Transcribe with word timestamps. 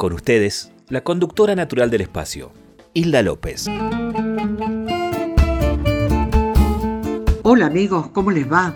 Con 0.00 0.14
ustedes, 0.14 0.72
la 0.88 1.02
conductora 1.02 1.54
natural 1.54 1.90
del 1.90 2.00
espacio, 2.00 2.52
Hilda 2.94 3.20
López. 3.20 3.66
Hola 7.42 7.66
amigos, 7.66 8.08
¿cómo 8.08 8.30
les 8.30 8.50
va? 8.50 8.74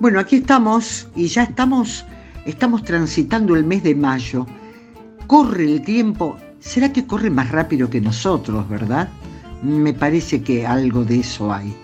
Bueno, 0.00 0.18
aquí 0.18 0.34
estamos 0.34 1.06
y 1.14 1.28
ya 1.28 1.44
estamos, 1.44 2.04
estamos 2.46 2.82
transitando 2.82 3.54
el 3.54 3.62
mes 3.62 3.84
de 3.84 3.94
mayo. 3.94 4.44
Corre 5.28 5.66
el 5.66 5.82
tiempo, 5.82 6.36
¿será 6.58 6.92
que 6.92 7.06
corre 7.06 7.30
más 7.30 7.52
rápido 7.52 7.88
que 7.88 8.00
nosotros, 8.00 8.68
verdad? 8.68 9.08
Me 9.62 9.94
parece 9.94 10.42
que 10.42 10.66
algo 10.66 11.04
de 11.04 11.20
eso 11.20 11.52
hay. 11.52 11.76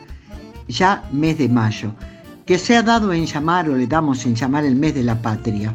Ya 0.67 1.09
mes 1.13 1.39
de 1.39 1.49
mayo, 1.49 1.93
que 2.47 2.59
se 2.59 2.77
ha 2.77 2.83
dado 2.83 3.13
en 3.13 3.27
llamar 3.27 3.71
o 3.71 3.77
le 3.77 3.87
damos 3.87 4.27
en 4.27 4.35
llamar 4.35 4.65
el 4.65 4.75
mes 4.75 4.93
de 4.97 5.05
la 5.05 5.23
patria. 5.23 5.73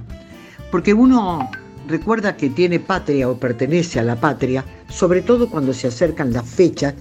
Porque 0.70 0.94
uno 0.94 1.50
recuerda 1.88 2.36
que 2.36 2.50
tiene 2.50 2.80
patria 2.80 3.30
o 3.30 3.38
pertenece 3.38 4.00
a 4.00 4.04
la 4.04 4.16
patria, 4.16 4.64
sobre 4.90 5.22
todo 5.22 5.50
cuando 5.50 5.74
se 5.74 5.88
acercan 5.88 6.34
las 6.34 6.48
fechas 6.48 6.94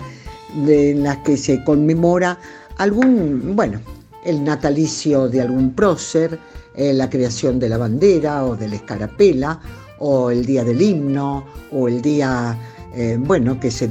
en 0.66 1.02
las 1.02 1.18
que 1.18 1.36
se 1.36 1.62
conmemora 1.64 2.38
algún, 2.78 3.54
bueno, 3.56 3.80
el 4.24 4.42
natalicio 4.42 5.28
de 5.28 5.42
algún 5.42 5.74
prócer, 5.74 6.38
eh, 6.74 6.92
la 6.92 7.08
creación 7.10 7.58
de 7.58 7.68
la 7.68 7.78
bandera 7.78 8.44
o 8.44 8.56
de 8.56 8.68
la 8.68 8.76
escarapela, 8.76 9.60
o 9.98 10.30
el 10.30 10.44
día 10.44 10.64
del 10.64 10.82
himno, 10.82 11.44
o 11.70 11.88
el 11.88 12.02
día 12.02 12.58
eh, 12.94 13.16
bueno, 13.18 13.58
que, 13.60 13.70
se 13.70 13.88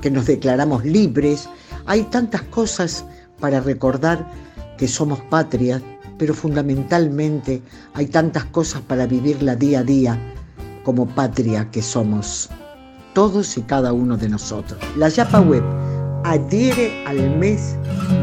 que 0.00 0.10
nos 0.10 0.26
declaramos 0.26 0.84
libres. 0.84 1.48
Hay 1.86 2.02
tantas 2.04 2.42
cosas 2.42 3.04
para 3.40 3.60
recordar 3.60 4.30
que 4.78 4.88
somos 4.88 5.20
patria, 5.20 5.80
pero 6.18 6.34
fundamentalmente 6.34 7.62
hay 7.94 8.06
tantas 8.06 8.44
cosas 8.46 8.80
para 8.82 9.06
vivirla 9.06 9.56
día 9.56 9.80
a 9.80 9.82
día 9.82 10.18
como 10.84 11.06
patria 11.06 11.70
que 11.70 11.82
somos 11.82 12.50
todos 13.14 13.56
y 13.58 13.62
cada 13.62 13.92
uno 13.92 14.16
de 14.16 14.28
nosotros. 14.28 14.78
La 14.96 15.08
Yapa 15.08 15.40
Web 15.40 15.62
adhiere 16.24 17.04
al 17.06 17.36
mes 17.36 17.76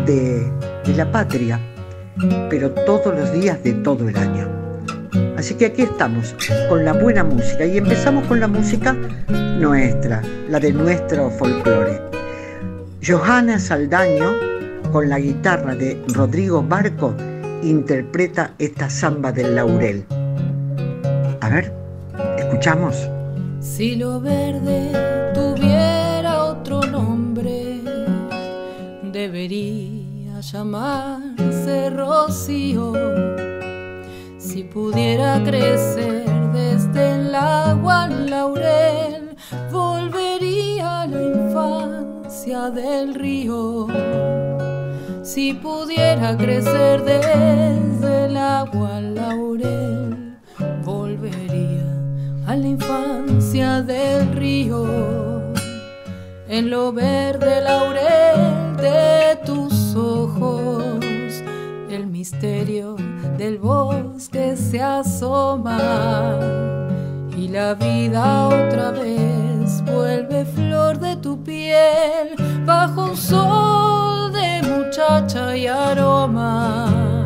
de, 0.05 0.51
la 0.95 1.11
patria, 1.11 1.59
pero 2.49 2.71
todos 2.71 3.13
los 3.13 3.31
días 3.33 3.63
de 3.63 3.73
todo 3.73 4.09
el 4.09 4.17
año. 4.17 4.49
Así 5.37 5.53
que 5.53 5.67
aquí 5.67 5.83
estamos 5.83 6.35
con 6.67 6.83
la 6.83 6.93
buena 6.93 7.23
música 7.23 7.65
y 7.65 7.77
empezamos 7.77 8.25
con 8.25 8.39
la 8.39 8.47
música 8.47 8.93
nuestra, 9.59 10.21
la 10.49 10.59
de 10.59 10.73
nuestro 10.73 11.29
folclore. 11.29 12.01
Johanna 13.05 13.59
Saldaño, 13.59 14.33
con 14.91 15.09
la 15.09 15.19
guitarra 15.19 15.75
de 15.75 16.03
Rodrigo 16.13 16.63
Barco, 16.63 17.13
interpreta 17.63 18.53
esta 18.57 18.89
samba 18.89 19.31
del 19.31 19.55
laurel. 19.55 20.05
A 21.41 21.49
ver, 21.49 21.73
escuchamos. 22.37 22.95
Si 23.59 23.95
lo 23.95 24.19
verde 24.19 24.91
tuviera 25.33 26.43
otro 26.45 26.81
nombre, 26.81 27.81
debería 29.11 30.39
llamarse 30.41 31.89
rocío 31.89 32.93
si 34.49 34.63
pudiera 34.63 35.43
crecer 35.43 36.23
desde 36.53 37.11
el 37.15 37.35
agua 37.35 38.05
al 38.05 38.29
laurel, 38.29 39.35
volvería 39.71 41.01
a 41.01 41.07
la 41.07 41.21
infancia 41.21 42.69
del 42.71 43.13
río. 43.13 43.87
Si 45.31 45.53
pudiera 45.53 46.35
crecer 46.35 47.03
desde 47.03 48.25
el 48.25 48.35
agua 48.35 48.97
al 48.97 49.13
laurel, 49.13 50.39
volvería 50.83 51.85
a 52.47 52.55
la 52.55 52.67
infancia 52.67 53.83
del 53.83 54.31
río. 54.33 54.87
En 56.47 56.71
lo 56.71 56.91
verde 56.91 57.61
laurel 57.61 58.75
de 58.77 59.37
tus 59.45 59.95
ojos, 59.95 60.95
el 61.91 62.07
misterio 62.07 62.95
del 63.37 63.59
bosque 63.59 64.57
se 64.57 64.81
asoma 64.81 66.39
y 67.37 67.49
la 67.49 67.75
vida 67.75 68.47
otra 68.47 68.89
vez 68.89 69.83
vuelve 69.85 70.43
flor 70.43 70.97
de 70.97 71.15
tu 71.17 71.43
piel 71.43 72.33
bajo 72.65 73.11
un 73.11 73.15
sol 73.15 74.31
de 74.31 74.68
muchacha 74.99 75.55
y 75.55 75.65
aroma 75.65 77.25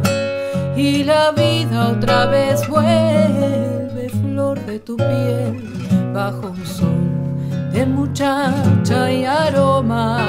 y 0.75 1.03
la 1.03 1.31
vida 1.31 1.89
otra 1.89 2.27
vez 2.27 2.67
vuelve 2.67 4.09
flor 4.09 4.59
de 4.65 4.79
tu 4.79 4.95
piel 4.95 6.11
bajo 6.13 6.49
un 6.49 6.65
sol 6.65 7.71
de 7.71 7.85
muchacha 7.87 9.11
y 9.11 9.25
aroma 9.25 10.23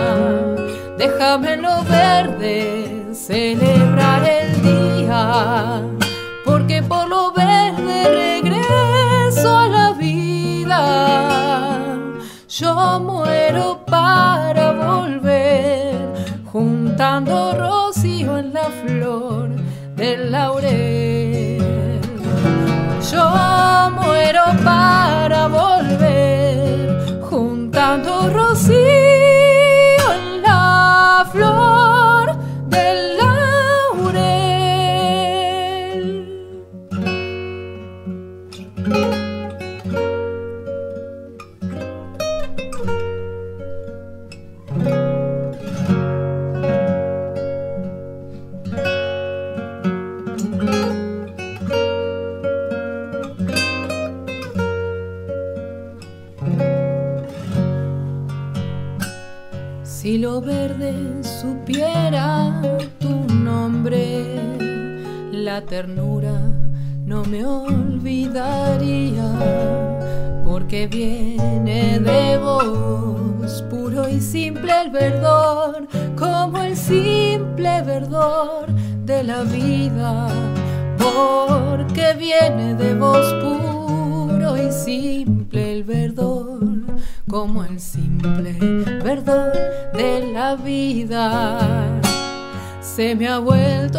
déjame 0.97 1.59
lo 1.59 1.83
verde 1.85 3.13
celebrar 3.13 4.23
el 4.27 4.63
día, 4.63 5.83
porque 6.47 6.83
por 6.83 7.09
lo 7.09 7.33
verde 7.33 8.43
regreso 8.43 9.57
a 9.57 9.69
la 9.69 9.93
vida. 9.93 10.81
Yo 12.49 13.01
muero 13.01 13.85
para 13.87 14.64
juntando 16.95 17.53
rocío 17.59 18.39
en 18.39 18.53
la 18.53 18.71
flor 18.71 19.49
del 19.97 20.31
laurel. 20.31 21.61
Yo 23.11 23.91
muero 24.01 24.43
para 24.63 25.49
volver, 25.49 27.21
juntando 27.21 28.31
rocío 28.31 28.84
me 93.17 93.29
ha 93.29 93.39
vuelto 93.39 93.94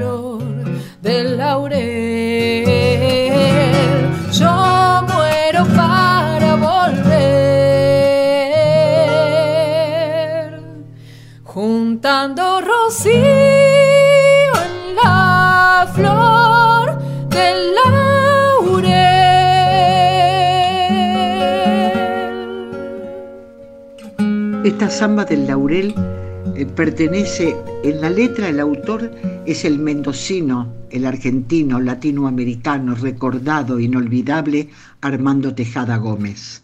flor 0.00 0.42
del 1.02 1.36
laurel. 1.36 2.64
Yo 4.32 5.02
muero 5.08 5.66
para 5.76 6.56
volver, 6.56 7.30
juntando 11.44 12.60
rocío 12.62 13.12
en 14.64 14.96
la 15.02 15.86
flor 15.94 16.98
del 17.28 17.74
laurel. 17.74 19.10
Esta 24.64 24.88
samba 24.90 25.24
del 25.26 25.46
laurel 25.46 25.94
pertenece, 26.66 27.56
en 27.84 28.00
la 28.00 28.10
letra 28.10 28.48
el 28.48 28.60
autor 28.60 29.10
es 29.46 29.64
el 29.64 29.78
mendocino, 29.78 30.72
el 30.90 31.06
argentino, 31.06 31.80
latinoamericano, 31.80 32.94
recordado, 32.94 33.78
inolvidable 33.78 34.68
Armando 35.00 35.54
Tejada 35.54 35.96
Gómez. 35.96 36.62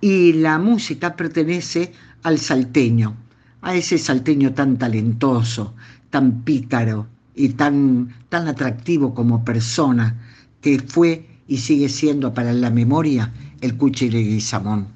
Y 0.00 0.34
la 0.34 0.58
música 0.58 1.16
pertenece 1.16 1.92
al 2.22 2.38
salteño, 2.38 3.16
a 3.62 3.74
ese 3.74 3.98
salteño 3.98 4.52
tan 4.52 4.78
talentoso, 4.78 5.74
tan 6.10 6.42
pícaro 6.42 7.06
y 7.34 7.50
tan, 7.50 8.14
tan 8.28 8.48
atractivo 8.48 9.14
como 9.14 9.44
persona 9.44 10.16
que 10.60 10.78
fue 10.78 11.26
y 11.48 11.58
sigue 11.58 11.88
siendo 11.88 12.32
para 12.32 12.52
la 12.52 12.70
memoria 12.70 13.32
el 13.60 13.76
Cuchi 13.76 14.10
Leguizamón. 14.10 14.88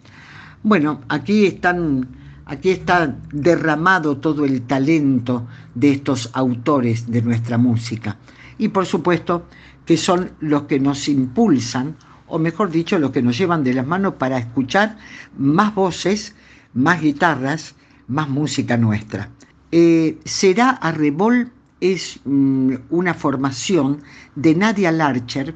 Bueno, 0.63 1.03
aquí 1.09 1.47
están 1.47 2.07
Aquí 2.47 2.71
está 2.71 3.17
derramado 3.33 4.19
todo 4.19 4.45
el 4.45 4.63
talento 4.63 5.47
de 5.75 5.93
estos 5.93 6.31
autores 6.35 7.11
de 7.11 7.23
nuestra 7.23 7.57
música. 7.57 8.19
Y 8.59 8.69
por 8.69 8.87
supuesto 8.87 9.47
que 9.87 9.97
son 9.97 10.33
los 10.41 10.63
que 10.63 10.79
nos 10.79 11.09
impulsan, 11.09 11.97
o 12.27 12.39
mejor 12.39 12.71
dicho, 12.71 12.99
los 12.99 13.11
que 13.11 13.23
nos 13.23 13.37
llevan 13.37 13.65
de 13.65 13.75
las 13.75 13.87
manos 13.87 14.15
para 14.15 14.39
escuchar 14.39 14.99
más 15.39 15.75
voces, 15.75 16.35
más 16.75 17.01
guitarras, 17.01 17.75
más 18.09 18.29
música 18.29 18.77
nuestra. 18.77 19.31
Eh, 19.73 20.19
Será 20.25 20.71
Arrebol 20.71 21.51
es 21.81 22.21
mm, 22.25 22.75
una 22.91 23.15
formación 23.15 24.03
de 24.35 24.55
Nadia 24.55 24.93
Larcher, 24.93 25.55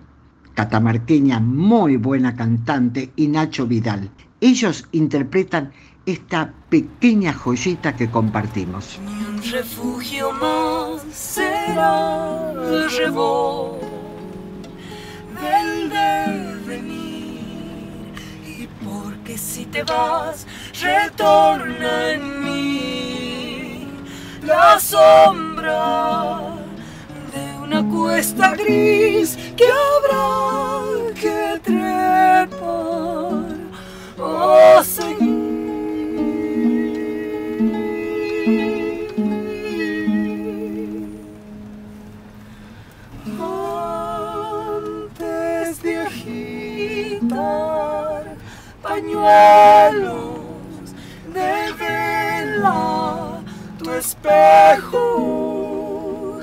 catamarqueña 0.54 1.40
muy 1.40 1.96
buena 1.96 2.34
cantante, 2.34 3.12
y 3.16 3.28
Nacho 3.28 3.66
Vidal. 3.66 4.10
Ellos 4.40 4.86
interpretan 4.92 5.72
esta 6.08 6.54
pequeña 6.70 7.34
joyita 7.34 7.94
que 7.94 8.10
compartimos. 8.10 8.98
Ni 9.04 9.12
un 9.26 9.42
refugio 9.42 10.32
más 10.32 11.02
será 11.12 12.50
el 12.54 12.90
revol 12.90 13.78
del 15.38 15.90
devenir. 15.90 17.34
Y 18.46 18.66
porque 18.82 19.36
si 19.36 19.66
te 19.66 19.82
vas, 19.82 20.46
retorna 20.80 22.12
en 22.12 22.42
mí 22.42 23.86
la 24.46 24.80
sombra 24.80 26.40
de 27.34 27.58
una 27.62 27.86
cuesta 27.86 28.54
gris 28.54 29.36
que 29.58 29.66
habrá 29.66 31.12
que 31.20 31.60
trepar 31.62 32.58
o 34.18 34.82
seguir. 34.82 35.47
Pañuelos 48.82 50.38
de 51.32 51.72
vela, 51.78 53.40
tu 53.78 53.90
espejo 53.92 55.04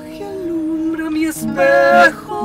que 0.04 0.24
alumbra 0.24 1.10
mi 1.10 1.24
espejo, 1.26 2.42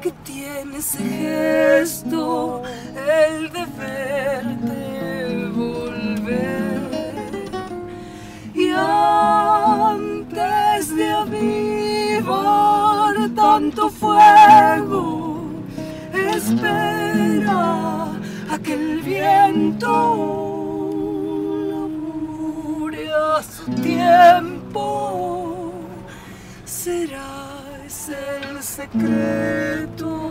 que 0.00 0.10
tiene 0.24 0.78
ese 0.78 0.98
gesto, 0.98 2.62
el 2.94 3.50
de 3.52 3.64
verte 3.78 4.82
volver. 5.54 6.80
Y 8.54 8.70
antes 8.72 10.16
de 10.96 11.12
avivar 11.12 12.76
tanto 13.34 13.88
fuego, 13.90 15.25
espera 16.46 18.12
a 18.50 18.58
que 18.62 18.74
el 18.74 19.00
viento 19.02 19.88
labure 21.70 23.08
a 23.10 23.42
su 23.42 23.64
tiempo. 23.72 25.72
Será 26.64 27.58
ese 27.84 28.14
el 28.48 28.62
secreto, 28.62 30.30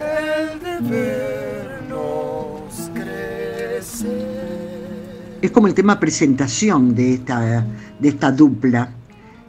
el 0.00 0.60
de 0.60 0.80
vernos 0.90 2.90
crecer. 2.92 5.38
Es 5.40 5.50
como 5.50 5.66
el 5.66 5.72
tema 5.74 5.98
presentación 5.98 6.94
de 6.94 7.14
esta, 7.14 7.64
de 7.98 8.08
esta 8.08 8.30
dupla. 8.30 8.90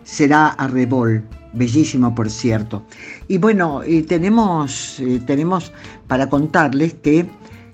Será 0.04 0.48
Arrebol, 0.48 1.24
bellísimo 1.54 2.14
por 2.14 2.30
cierto. 2.30 2.84
Y 3.28 3.38
bueno, 3.38 3.82
y 3.86 4.04
tenemos, 4.04 5.00
eh, 5.00 5.22
tenemos 5.26 5.72
para 6.08 6.30
contarles 6.30 6.96
que 6.96 7.26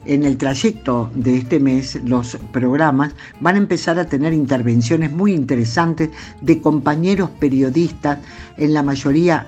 en 0.06 0.24
el 0.24 0.38
trayecto 0.38 1.10
de 1.16 1.38
este 1.38 1.60
mes 1.60 2.00
los 2.04 2.38
programas 2.52 3.14
van 3.40 3.56
a 3.56 3.58
empezar 3.58 4.00
a 4.00 4.06
tener 4.06 4.34
intervenciones 4.34 5.12
muy 5.12 5.34
interesantes 5.34 6.10
de 6.42 6.62
compañeros 6.62 7.30
periodistas, 7.40 8.20
en 8.58 8.74
la 8.74 8.84
mayoría 8.84 9.48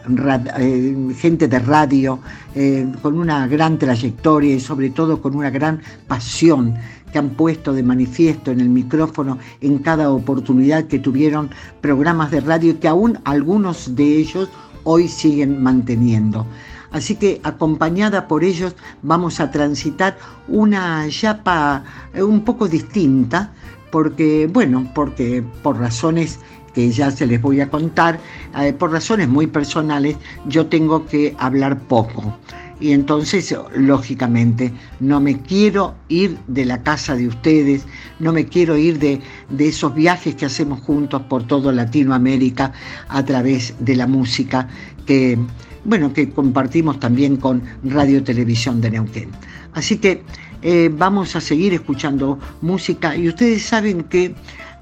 eh, 0.57 1.13
gente 1.17 1.47
de 1.47 1.59
radio, 1.59 2.19
eh, 2.55 2.87
con 3.01 3.19
una 3.19 3.47
gran 3.47 3.77
trayectoria 3.77 4.55
y 4.55 4.59
sobre 4.59 4.89
todo 4.89 5.21
con 5.21 5.35
una 5.35 5.49
gran 5.49 5.81
pasión 6.07 6.75
que 7.15 7.19
han 7.19 7.29
puesto 7.29 7.71
de 7.71 7.81
manifiesto 7.81 8.51
en 8.51 8.59
el 8.59 8.67
micrófono 8.67 9.37
en 9.61 9.77
cada 9.77 10.11
oportunidad 10.11 10.83
que 10.83 10.99
tuvieron 10.99 11.49
programas 11.79 12.29
de 12.29 12.41
radio 12.41 12.77
que 12.77 12.89
aún 12.89 13.19
algunos 13.23 13.95
de 13.95 14.17
ellos 14.17 14.49
hoy 14.83 15.07
siguen 15.07 15.63
manteniendo. 15.63 16.45
Así 16.91 17.15
que 17.15 17.39
acompañada 17.43 18.27
por 18.27 18.43
ellos 18.43 18.75
vamos 19.01 19.39
a 19.39 19.49
transitar 19.49 20.17
una 20.49 21.07
yapa 21.07 21.85
eh, 22.13 22.21
un 22.21 22.41
poco 22.41 22.67
distinta, 22.67 23.53
porque, 23.91 24.49
bueno, 24.51 24.91
porque 24.93 25.41
por 25.63 25.79
razones 25.79 26.39
que 26.73 26.91
ya 26.91 27.11
se 27.11 27.25
les 27.27 27.41
voy 27.41 27.61
a 27.61 27.69
contar, 27.69 28.19
eh, 28.59 28.73
por 28.73 28.91
razones 28.91 29.29
muy 29.29 29.47
personales, 29.47 30.17
yo 30.47 30.65
tengo 30.65 31.05
que 31.05 31.33
hablar 31.39 31.79
poco. 31.79 32.37
Y 32.79 32.91
entonces, 32.91 33.55
lógicamente, 33.75 34.73
no 34.99 35.21
me 35.21 35.39
quiero 35.39 35.95
ir 36.09 36.37
de 36.47 36.65
la 36.65 36.83
casa 36.83 37.15
de 37.15 37.27
ustedes, 37.27 37.85
no 38.19 38.33
me 38.33 38.45
quiero 38.45 38.77
ir 38.77 38.99
de, 38.99 39.21
de 39.49 39.67
esos 39.67 39.95
viajes 39.95 40.35
que 40.35 40.45
hacemos 40.45 40.81
juntos 40.81 41.21
por 41.23 41.47
todo 41.47 41.71
Latinoamérica 41.71 42.73
a 43.07 43.23
través 43.23 43.73
de 43.79 43.95
la 43.95 44.07
música 44.07 44.67
que, 45.05 45.37
bueno, 45.85 46.11
que 46.11 46.29
compartimos 46.29 46.99
también 46.99 47.37
con 47.37 47.63
Radio 47.83 48.23
Televisión 48.23 48.81
de 48.81 48.91
Neuquén. 48.91 49.29
Así 49.73 49.97
que 49.97 50.23
eh, 50.61 50.89
vamos 50.91 51.35
a 51.35 51.41
seguir 51.41 51.73
escuchando 51.73 52.39
música 52.61 53.15
y 53.15 53.27
ustedes 53.27 53.63
saben 53.63 54.03
que 54.03 54.35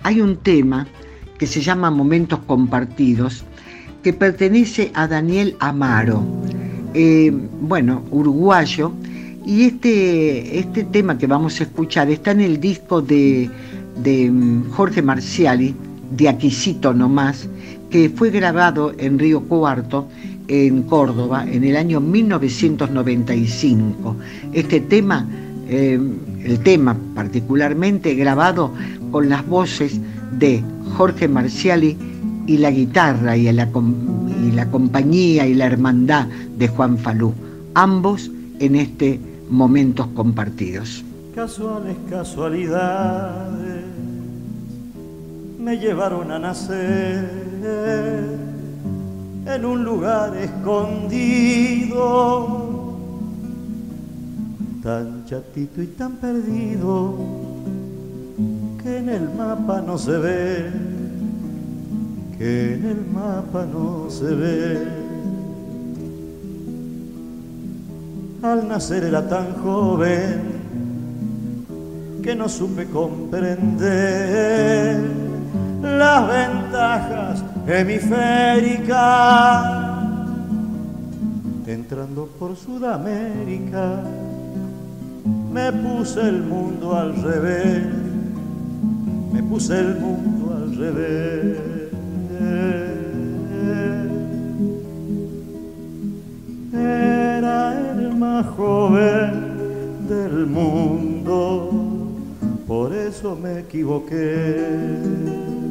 hay 0.04 0.22
un 0.22 0.38
tema 0.38 0.88
que 1.38 1.46
se 1.46 1.62
llama 1.62 1.92
Momentos 1.92 2.40
Compartidos, 2.48 3.44
que 4.02 4.14
pertenece 4.14 4.92
a 4.94 5.08
Daniel 5.08 5.56
Amaro, 5.60 6.24
eh, 6.94 7.32
bueno, 7.62 8.04
uruguayo, 8.12 8.92
y 9.46 9.64
este, 9.64 10.60
este 10.60 10.84
tema 10.86 11.18
que 11.18 11.28
vamos 11.28 11.60
a 11.60 11.64
escuchar 11.64 12.10
está 12.10 12.32
en 12.32 12.40
el 12.42 12.60
disco 12.60 13.02
de, 13.02 13.50
mm, 14.32 14.70
Jorge 14.72 15.02
Marciali, 15.02 15.76
de 16.16 16.30
Aquisito 16.30 16.94
nomás, 16.94 17.50
que 17.90 18.10
fue 18.10 18.30
grabado 18.30 18.94
en 18.98 19.20
Río 19.20 19.42
Cuarto, 19.42 20.08
en 20.48 20.84
Córdoba, 20.84 21.46
en 21.50 21.64
el 21.64 21.76
año 21.76 22.00
1995. 22.00 24.16
Este 24.54 24.80
tema, 24.80 25.28
eh, 25.68 26.00
el 26.44 26.60
tema 26.60 26.96
particularmente 27.16 28.14
grabado 28.16 28.72
con 29.12 29.30
las 29.30 29.46
voces 29.48 30.00
de 30.40 30.64
Jorge 30.98 31.28
Marciali 31.28 31.98
y 32.48 32.58
la 32.58 32.72
guitarra 32.72 33.38
y 33.38 33.52
la, 33.52 33.70
y 34.44 34.52
la 34.52 34.70
compañía 34.70 35.48
y 35.48 35.54
la 35.54 35.66
hermandad 35.66 36.28
de 36.58 36.68
Juan 36.68 36.98
Falú, 36.98 37.34
ambos 37.74 38.30
en 38.60 38.76
este 38.76 39.20
momentos 39.50 40.08
compartidos. 40.08 41.04
Casuales 41.36 41.98
casualidades 42.10 43.84
me 45.60 45.78
llevaron 45.78 46.32
a 46.32 46.40
nacer 46.40 47.28
en 49.46 49.66
un 49.66 49.84
lugar 49.84 50.36
escondido, 50.38 51.98
tan 54.82 55.26
chatito 55.26 55.82
y 55.82 55.88
tan 55.88 56.14
perdido 56.18 57.16
que 58.82 58.98
en 58.98 59.10
el 59.10 59.30
mapa 59.38 59.82
no 59.82 59.98
se 59.98 60.18
ve, 60.18 60.70
en 62.44 62.86
el 62.86 63.06
mapa 63.06 63.66
no 63.66 64.10
se 64.10 64.36
ve. 64.36 64.86
Al 68.42 68.68
nacer 68.68 69.06
era 69.06 69.26
tan 69.30 69.54
joven 69.64 70.42
que 72.22 72.36
no 72.36 72.50
supe 72.50 72.88
comprender 72.88 75.00
las 75.82 76.28
ventajas 76.28 77.42
hemisféricas. 77.66 79.94
Entrando 81.66 82.28
por 82.38 82.58
Sudamérica, 82.58 84.04
me 85.54 85.72
puse 85.72 86.28
el 86.28 86.44
mundo 86.44 86.94
al 86.94 87.16
revés, 87.16 87.86
me 89.32 89.42
puse 89.44 89.80
el 89.80 89.96
mundo 89.96 90.58
al 90.58 90.76
revés. 90.76 91.83
Era 96.74 97.94
el 97.94 98.16
más 98.16 98.46
joven 98.48 100.08
del 100.08 100.48
mundo, 100.48 101.70
por 102.68 102.94
eso 102.94 103.36
me 103.36 103.60
equivoqué. 103.60 105.63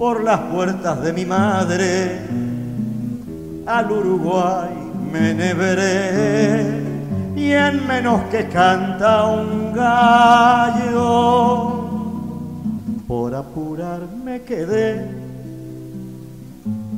Por 0.00 0.24
las 0.24 0.40
puertas 0.40 1.02
de 1.02 1.12
mi 1.12 1.26
madre. 1.26 2.22
Al 3.66 3.92
Uruguay 3.92 4.70
me 5.12 5.34
neveré 5.34 6.80
y 7.36 7.52
en 7.52 7.86
menos 7.86 8.22
que 8.30 8.48
canta 8.48 9.26
un 9.26 9.74
gallo. 9.74 11.00
Por 13.06 13.34
apurar 13.34 14.00
me 14.24 14.40
quedé 14.40 15.06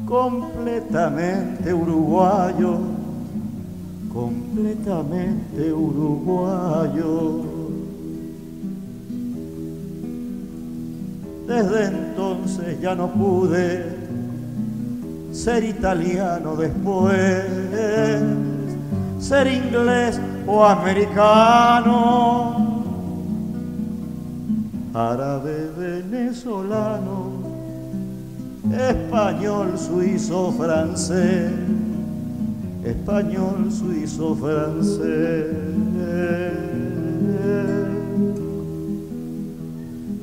completamente 0.07 1.75
uruguayo 1.75 2.79
completamente 4.13 5.73
uruguayo 5.73 7.52
Desde 11.47 11.87
entonces 11.87 12.81
ya 12.81 12.95
no 12.95 13.09
pude 13.09 13.85
ser 15.33 15.65
italiano 15.65 16.55
después, 16.57 17.45
ser 19.19 19.47
inglés 19.49 20.21
o 20.47 20.65
americano, 20.65 21.93
árabe 24.95 25.71
venezolano, 25.77 27.33
español, 28.71 29.79
suizo, 29.79 30.53
francés, 30.53 31.51
español, 32.85 33.73
suizo, 33.73 34.37
francés. 34.37 35.47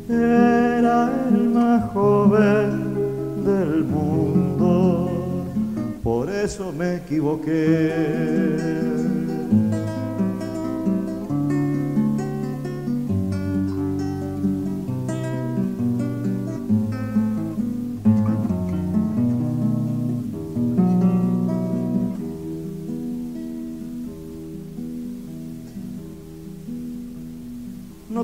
Era 0.09 1.11
el 1.29 1.49
más 1.49 1.91
joven 1.91 3.45
del 3.45 3.83
mundo, 3.83 5.07
por 6.01 6.31
eso 6.31 6.73
me 6.75 6.95
equivoqué. 6.95 9.18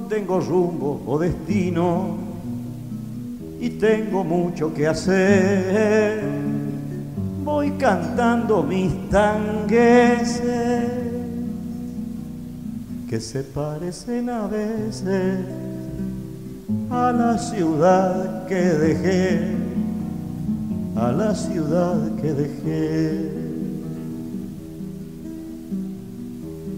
Tengo 0.07 0.39
rumbo 0.39 1.01
o 1.05 1.17
destino 1.17 2.17
y 3.59 3.69
tengo 3.71 4.24
mucho 4.24 4.74
que 4.74 4.88
hacer. 4.88 6.24
Voy 7.43 7.71
cantando 7.71 8.63
mis 8.63 9.09
tangueses 9.09 10.91
que 13.09 13.19
se 13.19 13.43
parecen 13.43 14.29
a 14.29 14.47
veces 14.47 15.39
a 16.89 17.12
la 17.12 17.38
ciudad 17.38 18.47
que 18.47 18.55
dejé, 18.55 19.55
a 20.95 21.12
la 21.12 21.35
ciudad 21.35 22.15
que 22.21 22.33
dejé. 22.33 23.31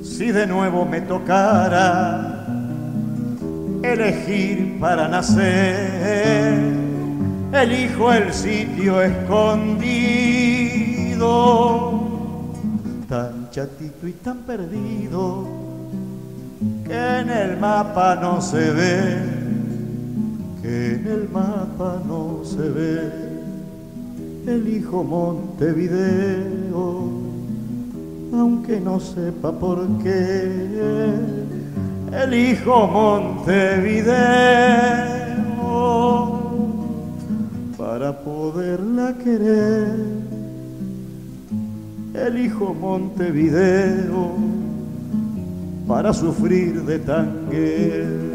Si 0.04 0.32
de 0.32 0.48
nuevo 0.48 0.86
me 0.86 1.02
tocara 1.02 2.57
elegir 3.84 4.80
para 4.80 5.08
nacer, 5.08 6.58
elijo 7.54 8.12
el 8.12 8.34
sitio 8.34 9.00
escondido, 9.02 9.88
tan 13.08 13.50
chatito 13.52 14.08
y 14.08 14.14
tan 14.14 14.40
perdido, 14.40 15.46
que 16.86 17.20
en 17.20 17.30
el 17.30 17.58
mapa 17.58 18.18
no 18.22 18.42
se 18.42 18.72
ve, 18.72 19.18
que 20.62 20.96
en 20.96 21.08
el 21.08 21.30
mapa 21.30 22.02
no 22.08 22.42
se 22.44 22.70
ve, 22.70 23.12
elijo 24.48 25.04
Montevideo, 25.04 27.10
aunque 28.34 28.80
no 28.80 29.00
sepa 29.00 29.52
por 29.52 29.88
qué 30.04 31.47
elijo 32.12 32.88
Montevideo 32.88 34.18
para 37.78 38.18
poderla 38.24 39.14
querer. 39.24 40.18
elijo 42.14 42.74
Montevideo 42.74 44.36
para 45.88 46.14
sufrir 46.14 46.84
de 46.84 47.00
tangue. 47.00 48.28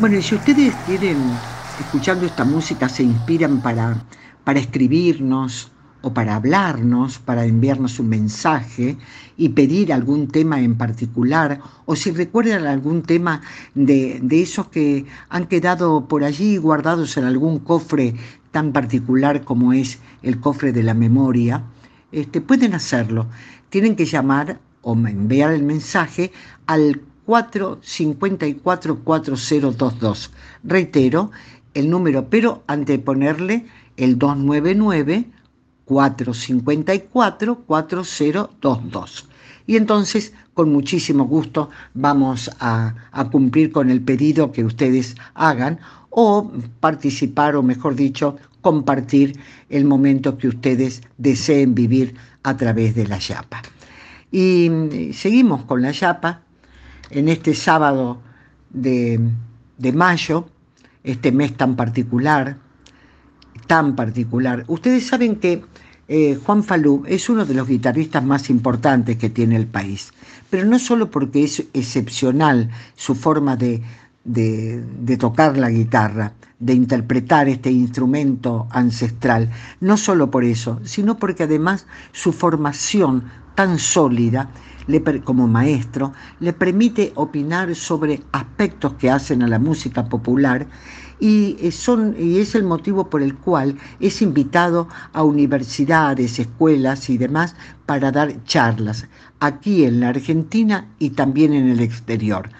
Bueno, 0.00 0.16
y 0.16 0.22
si 0.22 0.36
ustedes 0.36 0.72
quieren, 0.86 1.16
escuchando 1.80 2.24
esta 2.24 2.44
música, 2.44 2.88
se 2.88 3.02
inspiran 3.02 3.60
para, 3.60 3.96
para 4.44 4.60
escribirnos 4.60 5.72
o 6.02 6.12
para 6.14 6.36
hablarnos, 6.36 7.18
para 7.18 7.44
enviarnos 7.44 7.98
un 7.98 8.08
mensaje 8.08 8.96
y 9.36 9.48
pedir 9.50 9.92
algún 9.92 10.28
tema 10.28 10.60
en 10.60 10.76
particular, 10.76 11.60
o 11.86 11.96
si 11.96 12.10
recuerdan 12.10 12.66
algún 12.66 13.02
tema 13.02 13.40
de, 13.74 14.20
de 14.22 14.42
esos 14.42 14.68
que 14.68 15.06
han 15.28 15.46
quedado 15.46 16.06
por 16.06 16.24
allí 16.24 16.56
guardados 16.56 17.16
en 17.16 17.24
algún 17.24 17.58
cofre 17.58 18.14
tan 18.50 18.72
particular 18.72 19.44
como 19.44 19.72
es 19.72 19.98
el 20.22 20.40
cofre 20.40 20.72
de 20.72 20.82
la 20.82 20.94
memoria, 20.94 21.62
este, 22.12 22.40
pueden 22.40 22.74
hacerlo. 22.74 23.26
Tienen 23.70 23.96
que 23.96 24.06
llamar 24.06 24.58
o 24.82 24.94
enviar 24.94 25.52
el 25.52 25.62
mensaje 25.62 26.32
al 26.66 27.00
454 27.26 29.00
4022. 29.00 30.30
Reitero 30.64 31.30
el 31.74 31.90
número, 31.90 32.28
pero 32.30 32.62
anteponerle 32.66 33.66
el 33.96 34.18
299 34.18 35.26
454 35.88 37.64
4022. 37.66 39.28
Y 39.66 39.76
entonces, 39.76 40.32
con 40.54 40.70
muchísimo 40.72 41.24
gusto, 41.24 41.70
vamos 41.94 42.50
a, 42.60 42.94
cumplir 43.32 43.72
con 43.72 43.90
el 43.90 44.00
pedido 44.00 44.52
que 44.52 44.64
ustedes 44.64 45.16
hagan 45.34 45.78
o 46.10 46.50
participar, 46.80 47.56
o 47.56 47.62
mejor 47.62 47.94
dicho, 47.94 48.36
compartir 48.60 49.38
el 49.70 49.84
momento 49.84 50.36
que 50.36 50.48
ustedes 50.48 51.02
deseen 51.16 51.74
vivir 51.74 52.14
a 52.42 52.56
través 52.56 52.94
de 52.94 53.06
la 53.06 53.18
Yapa. 53.18 53.62
Y 54.30 54.70
seguimos 55.12 55.64
con 55.64 55.82
la 55.82 55.92
Yapa 55.92 56.42
en 57.10 57.28
este 57.28 57.54
sábado 57.54 58.20
de, 58.70 59.20
de 59.78 59.92
mayo, 59.92 60.48
este 61.02 61.32
mes 61.32 61.56
tan 61.56 61.76
particular, 61.76 62.58
tan 63.66 63.96
particular. 63.96 64.64
Ustedes 64.68 65.06
saben 65.06 65.36
que 65.36 65.62
eh, 66.08 66.38
Juan 66.44 66.64
Falú 66.64 67.04
es 67.06 67.28
uno 67.28 67.44
de 67.44 67.54
los 67.54 67.68
guitarristas 67.68 68.24
más 68.24 68.48
importantes 68.48 69.16
que 69.16 69.28
tiene 69.28 69.56
el 69.56 69.66
país, 69.66 70.12
pero 70.48 70.64
no 70.66 70.78
solo 70.78 71.10
porque 71.10 71.44
es 71.44 71.60
excepcional 71.74 72.70
su 72.96 73.14
forma 73.14 73.56
de, 73.56 73.82
de, 74.24 74.82
de, 75.00 75.16
tocar 75.18 75.58
la 75.58 75.68
guitarra, 75.68 76.32
de 76.58 76.72
interpretar 76.72 77.48
este 77.48 77.70
instrumento 77.70 78.68
ancestral, 78.70 79.50
no 79.80 79.96
solo 79.96 80.30
por 80.30 80.44
eso, 80.44 80.80
sino 80.84 81.18
porque 81.18 81.42
además 81.42 81.86
su 82.12 82.32
formación 82.32 83.24
tan 83.54 83.78
sólida 83.78 84.50
como 85.24 85.46
maestro 85.46 86.12
le 86.40 86.52
permite 86.52 87.12
opinar 87.14 87.74
sobre 87.74 88.22
aspectos 88.32 88.94
que 88.94 89.10
hacen 89.10 89.42
a 89.42 89.48
la 89.48 89.58
música 89.58 90.08
popular 90.08 90.66
y, 91.20 91.56
son, 91.72 92.14
y 92.18 92.38
es 92.38 92.54
el 92.54 92.64
motivo 92.64 93.08
por 93.08 93.22
el 93.22 93.34
cual 93.34 93.76
es 94.00 94.22
invitado 94.22 94.88
a 95.12 95.22
universidades, 95.22 96.38
escuelas 96.38 97.10
y 97.10 97.18
demás 97.18 97.54
para 97.86 98.12
dar 98.12 98.42
charlas, 98.44 99.06
aquí 99.40 99.84
en 99.84 100.00
la 100.00 100.10
Argentina 100.10 100.86
y 100.98 101.10
también 101.10 101.52
en 101.52 101.68
el 101.68 101.80
exterior. 101.80 102.50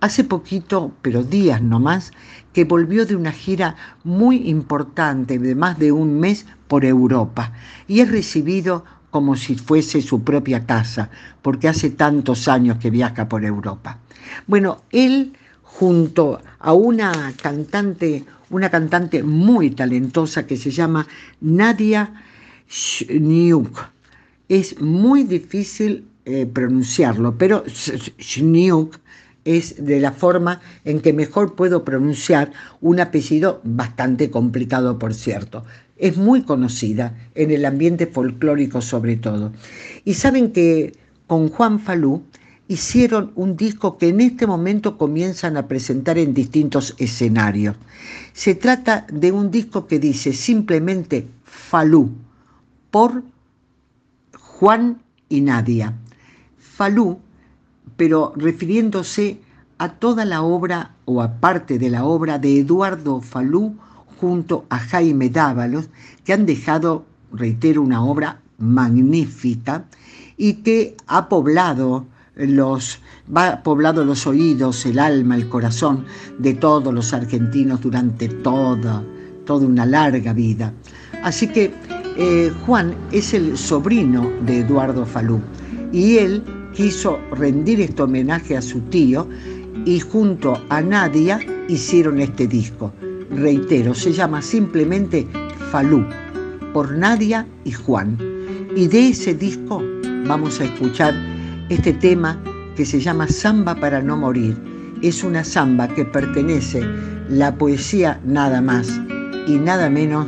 Hace 0.00 0.24
poquito, 0.24 0.92
pero 1.02 1.22
días 1.22 1.62
nomás, 1.62 2.12
que 2.52 2.64
volvió 2.64 3.06
de 3.06 3.16
una 3.16 3.32
gira 3.32 3.76
muy 4.04 4.48
importante 4.48 5.38
de 5.38 5.54
más 5.54 5.78
de 5.78 5.92
un 5.92 6.20
mes 6.20 6.46
por 6.68 6.84
Europa 6.84 7.52
y 7.88 8.00
es 8.00 8.10
recibido 8.10 8.84
como 9.10 9.36
si 9.36 9.54
fuese 9.54 10.02
su 10.02 10.22
propia 10.22 10.66
casa, 10.66 11.08
porque 11.40 11.68
hace 11.68 11.90
tantos 11.90 12.48
años 12.48 12.78
que 12.78 12.90
viaja 12.90 13.28
por 13.28 13.44
Europa. 13.44 13.98
Bueno, 14.46 14.82
él 14.90 15.36
junto 15.78 16.40
a 16.60 16.72
una 16.72 17.34
cantante, 17.42 18.24
una 18.50 18.70
cantante 18.70 19.22
muy 19.24 19.70
talentosa 19.70 20.46
que 20.46 20.56
se 20.56 20.70
llama 20.70 21.06
Nadia 21.40 22.12
Schniuk. 22.70 23.90
Es 24.48 24.80
muy 24.80 25.24
difícil 25.24 26.06
eh, 26.26 26.46
pronunciarlo, 26.46 27.36
pero 27.36 27.64
Schniuk 27.66 29.00
es 29.44 29.84
de 29.84 29.98
la 29.98 30.12
forma 30.12 30.60
en 30.84 31.00
que 31.00 31.12
mejor 31.12 31.56
puedo 31.56 31.84
pronunciar 31.84 32.52
un 32.80 33.00
apellido 33.00 33.60
bastante 33.64 34.30
complicado, 34.30 34.98
por 34.98 35.12
cierto. 35.12 35.64
Es 35.96 36.16
muy 36.16 36.42
conocida 36.42 37.14
en 37.34 37.50
el 37.50 37.64
ambiente 37.64 38.06
folclórico 38.06 38.80
sobre 38.80 39.16
todo. 39.16 39.52
Y 40.04 40.14
saben 40.14 40.52
que 40.52 40.92
con 41.26 41.48
Juan 41.48 41.80
Falú 41.80 42.22
hicieron 42.68 43.32
un 43.34 43.56
disco 43.56 43.98
que 43.98 44.08
en 44.08 44.20
este 44.20 44.46
momento 44.46 44.96
comienzan 44.96 45.56
a 45.56 45.68
presentar 45.68 46.18
en 46.18 46.32
distintos 46.32 46.94
escenarios. 46.98 47.76
Se 48.32 48.54
trata 48.54 49.06
de 49.12 49.32
un 49.32 49.50
disco 49.50 49.86
que 49.86 49.98
dice 49.98 50.32
simplemente 50.32 51.28
Falú 51.44 52.10
por 52.90 53.22
Juan 54.38 55.02
y 55.28 55.40
Nadia. 55.40 55.94
Falú, 56.58 57.20
pero 57.96 58.32
refiriéndose 58.36 59.40
a 59.78 59.88
toda 59.90 60.24
la 60.24 60.42
obra 60.42 60.94
o 61.04 61.20
a 61.20 61.32
parte 61.40 61.78
de 61.78 61.90
la 61.90 62.04
obra 62.04 62.38
de 62.38 62.60
Eduardo 62.60 63.20
Falú 63.20 63.76
junto 64.20 64.64
a 64.70 64.78
Jaime 64.78 65.28
Dávalos, 65.28 65.88
que 66.24 66.32
han 66.32 66.46
dejado, 66.46 67.04
reitero, 67.32 67.82
una 67.82 68.02
obra 68.04 68.40
magnífica 68.58 69.84
y 70.36 70.54
que 70.62 70.96
ha 71.06 71.28
poblado 71.28 72.06
los, 72.36 72.98
va 73.34 73.62
poblado 73.62 74.04
los 74.04 74.26
oídos, 74.26 74.84
el 74.86 74.98
alma, 74.98 75.36
el 75.36 75.48
corazón 75.48 76.04
de 76.38 76.54
todos 76.54 76.92
los 76.92 77.12
argentinos 77.12 77.80
durante 77.80 78.28
toda, 78.28 79.02
toda 79.44 79.66
una 79.66 79.86
larga 79.86 80.32
vida. 80.32 80.72
Así 81.22 81.46
que 81.48 81.72
eh, 82.16 82.52
Juan 82.66 82.94
es 83.12 83.34
el 83.34 83.56
sobrino 83.56 84.30
de 84.44 84.60
Eduardo 84.60 85.06
Falú 85.06 85.40
y 85.92 86.18
él 86.18 86.42
quiso 86.74 87.18
rendir 87.32 87.80
este 87.80 88.02
homenaje 88.02 88.56
a 88.56 88.62
su 88.62 88.80
tío 88.80 89.28
y 89.84 90.00
junto 90.00 90.60
a 90.68 90.80
Nadia 90.80 91.38
hicieron 91.68 92.20
este 92.20 92.46
disco. 92.46 92.92
Reitero, 93.30 93.94
se 93.94 94.12
llama 94.12 94.42
simplemente 94.42 95.26
Falú, 95.70 96.04
por 96.72 96.92
Nadia 96.92 97.46
y 97.64 97.72
Juan. 97.72 98.18
Y 98.76 98.88
de 98.88 99.08
ese 99.08 99.34
disco 99.34 99.82
vamos 100.26 100.60
a 100.60 100.64
escuchar 100.64 101.14
este 101.68 101.92
tema 101.92 102.40
que 102.76 102.84
se 102.84 103.00
llama 103.00 103.28
Samba 103.28 103.74
para 103.74 104.02
no 104.02 104.16
morir. 104.16 104.56
Es 105.02 105.22
una 105.24 105.44
samba 105.44 105.88
que 105.88 106.04
pertenece 106.04 106.82
la 107.28 107.54
poesía 107.54 108.20
nada 108.24 108.60
más 108.60 109.00
y 109.46 109.52
nada 109.58 109.90
menos 109.90 110.26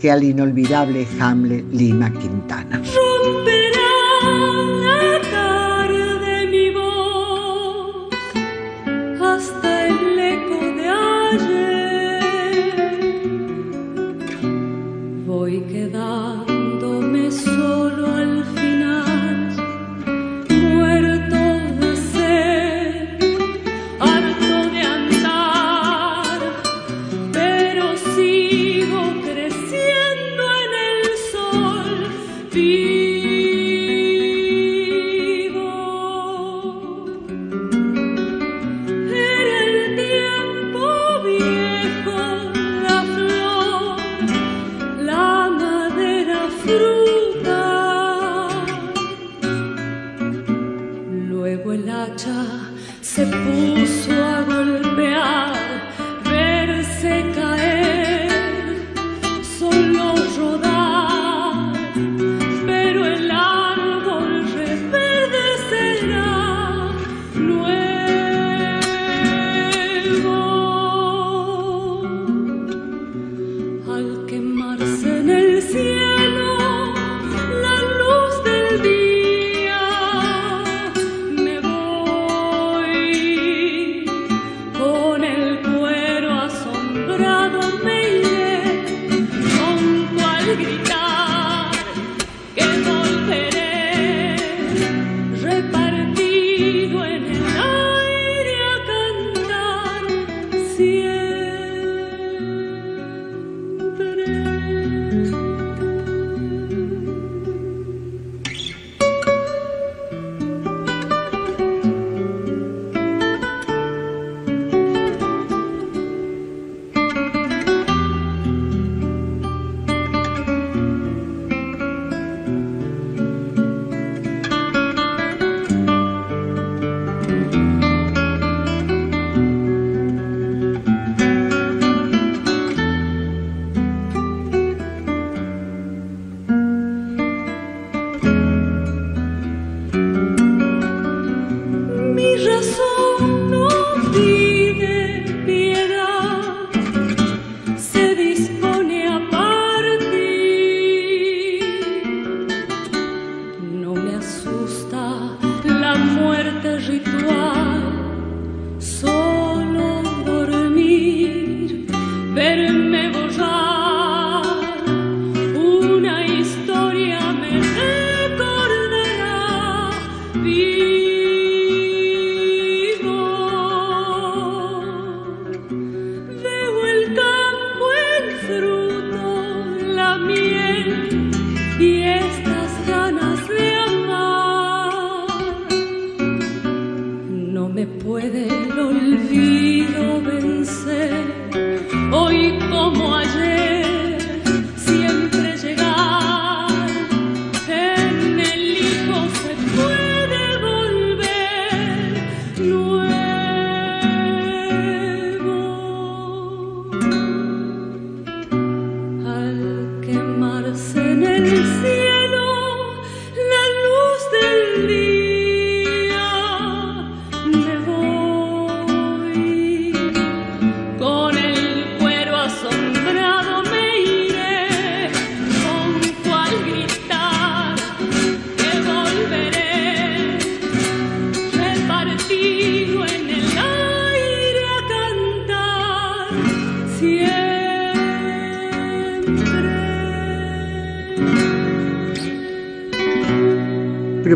que 0.00 0.10
al 0.10 0.24
inolvidable 0.24 1.06
Hamlet 1.20 1.64
Lima 1.72 2.12
Quintana. 2.12 2.82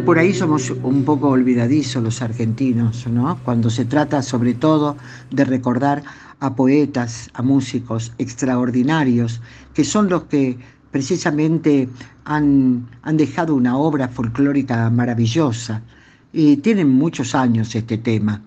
Por 0.06 0.20
ahí 0.20 0.32
somos 0.32 0.70
un 0.70 1.04
poco 1.04 1.30
olvidadizos 1.30 2.00
los 2.00 2.22
argentinos, 2.22 3.08
¿no? 3.08 3.40
Cuando 3.44 3.70
se 3.70 3.84
trata 3.84 4.22
sobre 4.22 4.54
todo 4.54 4.96
de 5.32 5.44
recordar 5.44 6.04
a 6.38 6.54
poetas, 6.54 7.28
a 7.34 7.42
músicos 7.42 8.12
extraordinarios, 8.16 9.40
que 9.74 9.82
son 9.82 10.08
los 10.08 10.22
que 10.26 10.58
precisamente 10.92 11.88
han, 12.24 12.86
han 13.02 13.16
dejado 13.16 13.56
una 13.56 13.76
obra 13.76 14.06
folclórica 14.06 14.88
maravillosa. 14.90 15.82
Y 16.32 16.58
tienen 16.58 16.88
muchos 16.88 17.34
años 17.34 17.74
este 17.74 17.98
tema. 17.98 18.42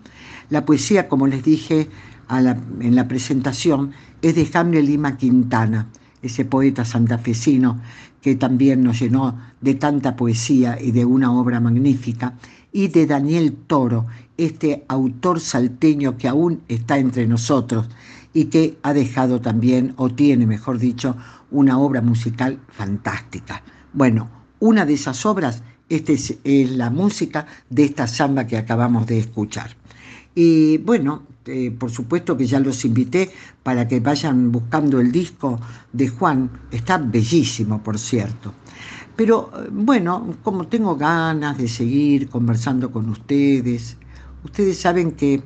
La 0.49 0.63
poesía, 0.65 1.09
como 1.09 1.27
les 1.27 1.43
dije 1.43 1.89
en 2.29 2.95
la 2.95 3.07
presentación, 3.09 3.91
es 4.21 4.33
de 4.33 4.45
Jaime 4.45 4.81
Lima 4.81 5.17
Quintana, 5.17 5.87
ese 6.21 6.45
poeta 6.45 6.85
santafesino 6.85 7.81
que 8.21 8.35
también 8.35 8.83
nos 8.83 8.99
llenó 8.99 9.37
de 9.61 9.75
tanta 9.75 10.15
poesía 10.15 10.77
y 10.81 10.91
de 10.91 11.05
una 11.05 11.31
obra 11.31 11.59
magnífica, 11.59 12.33
y 12.71 12.87
de 12.89 13.07
Daniel 13.07 13.55
Toro, 13.67 14.05
este 14.37 14.85
autor 14.87 15.39
salteño 15.39 16.17
que 16.17 16.27
aún 16.27 16.61
está 16.67 16.97
entre 16.97 17.27
nosotros 17.27 17.87
y 18.33 18.45
que 18.45 18.77
ha 18.83 18.93
dejado 18.93 19.41
también, 19.41 19.93
o 19.97 20.09
tiene, 20.09 20.45
mejor 20.45 20.77
dicho, 20.77 21.15
una 21.51 21.79
obra 21.79 22.01
musical 22.01 22.59
fantástica. 22.69 23.63
Bueno, 23.91 24.29
una 24.59 24.85
de 24.85 24.93
esas 24.93 25.25
obras 25.25 25.63
esta 25.89 26.11
es, 26.11 26.37
es 26.43 26.71
la 26.71 26.91
música 26.91 27.47
de 27.69 27.85
esta 27.85 28.07
samba 28.07 28.45
que 28.45 28.57
acabamos 28.57 29.07
de 29.07 29.19
escuchar. 29.19 29.75
Y 30.35 30.77
bueno, 30.77 31.23
eh, 31.49 31.71
por 31.71 31.91
supuesto 31.91 32.37
que 32.37 32.45
ya 32.45 32.59
los 32.59 32.85
invité 32.85 33.31
para 33.63 33.87
que 33.87 33.99
vayan 33.99 34.51
buscando 34.51 34.99
el 34.99 35.11
disco 35.11 35.59
de 35.91 36.07
Juan. 36.07 36.49
Está 36.71 36.97
bellísimo, 36.97 37.81
por 37.81 37.97
cierto. 37.97 38.53
Pero 39.15 39.51
eh, 39.53 39.69
bueno, 39.71 40.35
como 40.43 40.67
tengo 40.67 40.95
ganas 40.95 41.57
de 41.57 41.67
seguir 41.67 42.29
conversando 42.29 42.91
con 42.91 43.09
ustedes, 43.09 43.97
ustedes 44.43 44.79
saben 44.79 45.11
que 45.13 45.41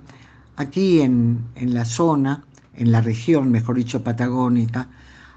aquí 0.58 1.02
en, 1.02 1.40
en 1.56 1.74
la 1.74 1.86
zona, 1.86 2.44
en 2.76 2.92
la 2.92 3.02
región, 3.02 3.50
mejor 3.52 3.78
dicho, 3.78 4.04
patagónica, 4.04 4.90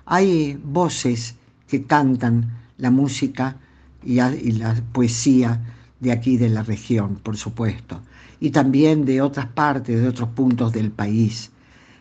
hay 0.05 0.59
voces 0.63 1.37
que 1.69 1.85
cantan 1.85 2.51
la 2.79 2.91
música 2.91 3.57
y, 4.05 4.21
y 4.21 4.53
la 4.53 4.75
poesía 4.93 5.61
de 6.01 6.13
aquí 6.13 6.37
de 6.37 6.49
la 6.49 6.63
región, 6.63 7.17
por 7.17 7.37
supuesto, 7.37 8.01
y 8.40 8.51
también 8.51 9.05
de 9.05 9.20
otras 9.20 9.46
partes, 9.46 10.01
de 10.01 10.09
otros 10.09 10.29
puntos 10.31 10.72
del 10.72 10.90
país. 10.90 11.51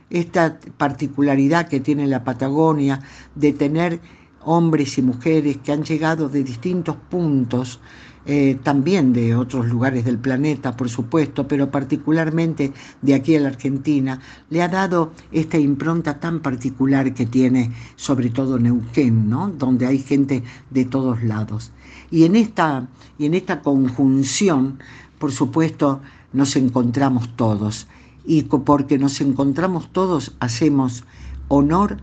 Esta 0.09 0.59
particularidad 0.77 1.67
que 1.67 1.79
tiene 1.79 2.07
la 2.07 2.23
Patagonia 2.23 3.01
de 3.33 3.53
tener 3.53 3.99
hombres 4.45 4.97
y 4.97 5.01
mujeres 5.01 5.57
que 5.57 5.71
han 5.71 5.83
llegado 5.83 6.29
de 6.29 6.43
distintos 6.43 6.95
puntos, 7.09 7.79
eh, 8.27 8.57
también 8.63 9.13
de 9.13 9.35
otros 9.35 9.67
lugares 9.67 10.03
del 10.03 10.17
planeta, 10.17 10.75
por 10.75 10.89
supuesto, 10.89 11.47
pero 11.47 11.69
particularmente 11.69 12.73
de 13.03 13.13
aquí 13.13 13.35
a 13.35 13.39
la 13.39 13.49
Argentina, 13.49 14.19
le 14.49 14.63
ha 14.63 14.67
dado 14.67 15.11
esta 15.31 15.59
impronta 15.59 16.19
tan 16.19 16.39
particular 16.39 17.13
que 17.13 17.27
tiene 17.27 17.71
sobre 17.95 18.31
todo 18.31 18.57
Neuquén, 18.57 19.29
¿no? 19.29 19.49
donde 19.49 19.85
hay 19.85 19.99
gente 19.99 20.43
de 20.71 20.85
todos 20.85 21.21
lados. 21.23 21.71
Y 22.09 22.23
en 22.23 22.35
esta, 22.35 22.87
y 23.19 23.27
en 23.27 23.35
esta 23.35 23.61
conjunción, 23.61 24.79
por 25.19 25.31
supuesto, 25.31 26.01
nos 26.35 26.55
encontramos 26.55 27.35
todos. 27.35 27.87
Y 28.25 28.43
porque 28.43 28.97
nos 28.97 29.21
encontramos 29.21 29.91
todos, 29.91 30.35
hacemos 30.39 31.03
honor 31.47 31.97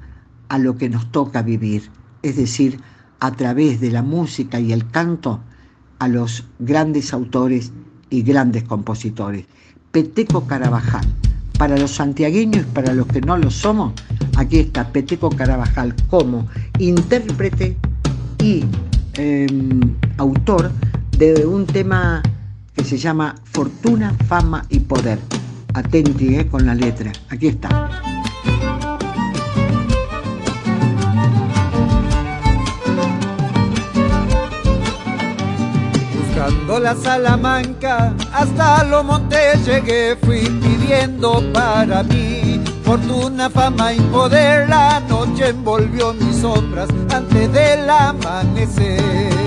a 0.48 0.58
lo 0.58 0.76
que 0.76 0.88
nos 0.88 1.10
toca 1.10 1.42
vivir, 1.42 1.90
es 2.22 2.36
decir, 2.36 2.80
a 3.20 3.32
través 3.32 3.80
de 3.80 3.90
la 3.90 4.02
música 4.02 4.60
y 4.60 4.72
el 4.72 4.88
canto, 4.88 5.40
a 5.98 6.08
los 6.08 6.44
grandes 6.58 7.12
autores 7.12 7.72
y 8.10 8.22
grandes 8.22 8.64
compositores. 8.64 9.46
Peteco 9.92 10.46
Carabajal. 10.46 11.06
Para 11.58 11.78
los 11.78 11.92
santiagueños 11.92 12.66
y 12.66 12.74
para 12.74 12.92
los 12.92 13.06
que 13.06 13.20
no 13.20 13.36
lo 13.36 13.50
somos, 13.50 13.92
aquí 14.36 14.58
está 14.58 14.90
Peteco 14.90 15.30
Carabajal 15.30 15.94
como 16.10 16.48
intérprete 16.78 17.76
y 18.42 18.64
eh, 19.14 19.46
autor 20.16 20.72
de 21.18 21.46
un 21.46 21.66
tema 21.66 22.22
que 22.74 22.85
se 22.85 22.96
llama 22.96 23.35
Fortuna, 23.44 24.14
Fama 24.28 24.64
y 24.68 24.80
Poder. 24.80 25.18
Atenti 25.74 26.37
eh, 26.37 26.48
con 26.48 26.66
la 26.66 26.74
letra. 26.74 27.12
Aquí 27.30 27.48
está. 27.48 27.88
Buscando 36.16 36.80
la 36.80 36.94
Salamanca, 36.94 38.14
hasta 38.32 38.85
lo 38.85 39.04
monté, 39.04 39.56
llegué, 39.64 40.16
fui 40.16 40.40
pidiendo 40.61 41.42
para 41.52 42.02
mí 42.02 42.42
fortuna, 42.92 43.48
fama 43.48 43.94
y 43.94 44.00
poder. 44.00 44.68
La 44.68 45.00
noche 45.08 45.48
envolvió 45.48 46.12
mis 46.12 46.37
sombras 46.37 46.88
antes 47.11 47.52
del 47.52 47.88
amanecer. 47.88 49.41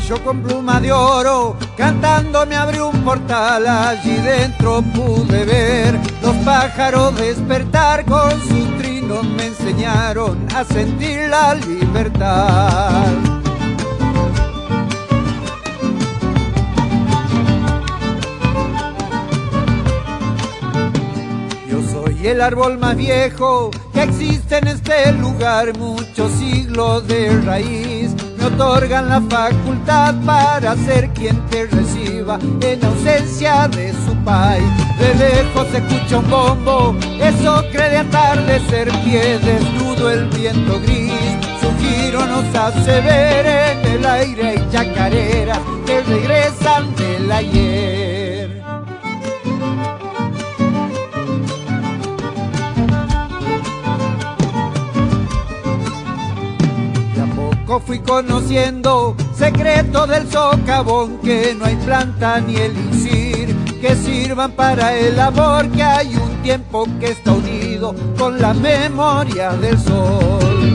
Gallo 0.00 0.24
con 0.24 0.42
pluma 0.42 0.80
de 0.80 0.92
oro, 0.92 1.56
cantando 1.76 2.46
me 2.46 2.56
abrió 2.56 2.88
un 2.88 3.04
portal, 3.04 3.66
allí 3.66 4.14
dentro 4.16 4.82
pude 4.82 5.44
ver 5.44 6.00
los 6.22 6.34
pájaros 6.36 7.14
despertar 7.16 8.04
con 8.06 8.30
sus 8.30 8.78
trinos 8.78 9.24
me 9.24 9.46
enseñaron 9.46 10.46
a 10.56 10.64
sentir 10.64 11.28
la 11.28 11.54
libertad. 11.54 13.04
Yo 21.68 21.82
soy 21.82 22.26
el 22.26 22.40
árbol 22.40 22.78
más 22.78 22.96
viejo 22.96 23.70
que 23.92 24.02
existe 24.02 24.58
en 24.58 24.68
este 24.68 25.12
lugar, 25.12 25.76
muchos 25.76 26.32
siglos 26.32 27.06
de 27.06 27.40
raíz 27.42 27.99
otorgan 28.54 29.08
la 29.08 29.20
facultad 29.22 30.14
para 30.24 30.74
ser 30.76 31.10
quien 31.10 31.36
te 31.48 31.66
reciba 31.66 32.38
en 32.60 32.84
ausencia 32.84 33.68
de 33.68 33.92
su 33.92 34.14
país. 34.24 34.64
De 34.98 35.14
lejos 35.14 35.66
se 35.70 35.78
escucha 35.78 36.18
un 36.18 36.30
bombo, 36.30 36.96
eso 37.20 37.64
cree 37.72 37.90
de 37.90 37.98
atardecer, 37.98 38.90
pie 39.04 39.38
desnudo 39.38 40.10
el 40.10 40.26
viento 40.28 40.80
gris, 40.80 41.12
su 41.60 41.68
giro 41.80 42.26
nos 42.26 42.54
hace 42.54 43.00
ver 43.00 43.46
en 43.46 43.92
el 43.92 44.06
aire 44.06 44.48
hay 44.48 44.68
chacareras 44.70 45.58
que 45.86 46.02
regresan 46.02 46.94
del 46.96 47.32
ayer. 47.32 48.19
Fui 57.78 58.00
conociendo 58.00 59.14
secreto 59.32 60.06
del 60.06 60.28
socavón 60.28 61.18
que 61.18 61.54
no 61.56 61.66
hay 61.66 61.76
planta 61.76 62.40
ni 62.40 62.56
elixir 62.56 63.54
que 63.80 63.94
sirvan 63.94 64.52
para 64.52 64.96
el 64.96 65.16
labor 65.16 65.68
que 65.70 65.82
hay 65.82 66.16
un 66.16 66.42
tiempo 66.42 66.86
que 66.98 67.12
está 67.12 67.32
unido 67.32 67.94
con 68.18 68.40
la 68.40 68.52
memoria 68.54 69.50
del 69.52 69.78
sol. 69.78 70.72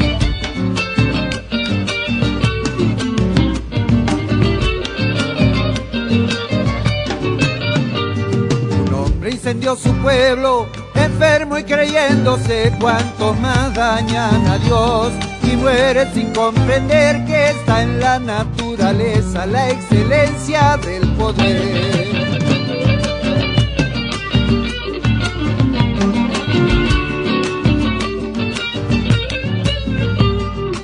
Un 8.79 8.93
hombre 8.93 9.31
incendió 9.31 9.75
su 9.75 9.91
pueblo, 9.95 10.67
enfermo 10.93 11.57
y 11.57 11.63
creyéndose 11.65 12.71
cuanto 12.79 13.33
más 13.33 13.73
dañan 13.73 14.47
a 14.47 14.57
Dios. 14.59 15.34
Y 15.51 15.55
muere 15.57 16.11
sin 16.13 16.33
comprender 16.33 17.25
que 17.25 17.49
está 17.49 17.83
en 17.83 17.99
la 17.99 18.19
naturaleza 18.19 19.45
la 19.45 19.69
excelencia 19.69 20.77
del 20.77 21.07
poder. 21.13 22.15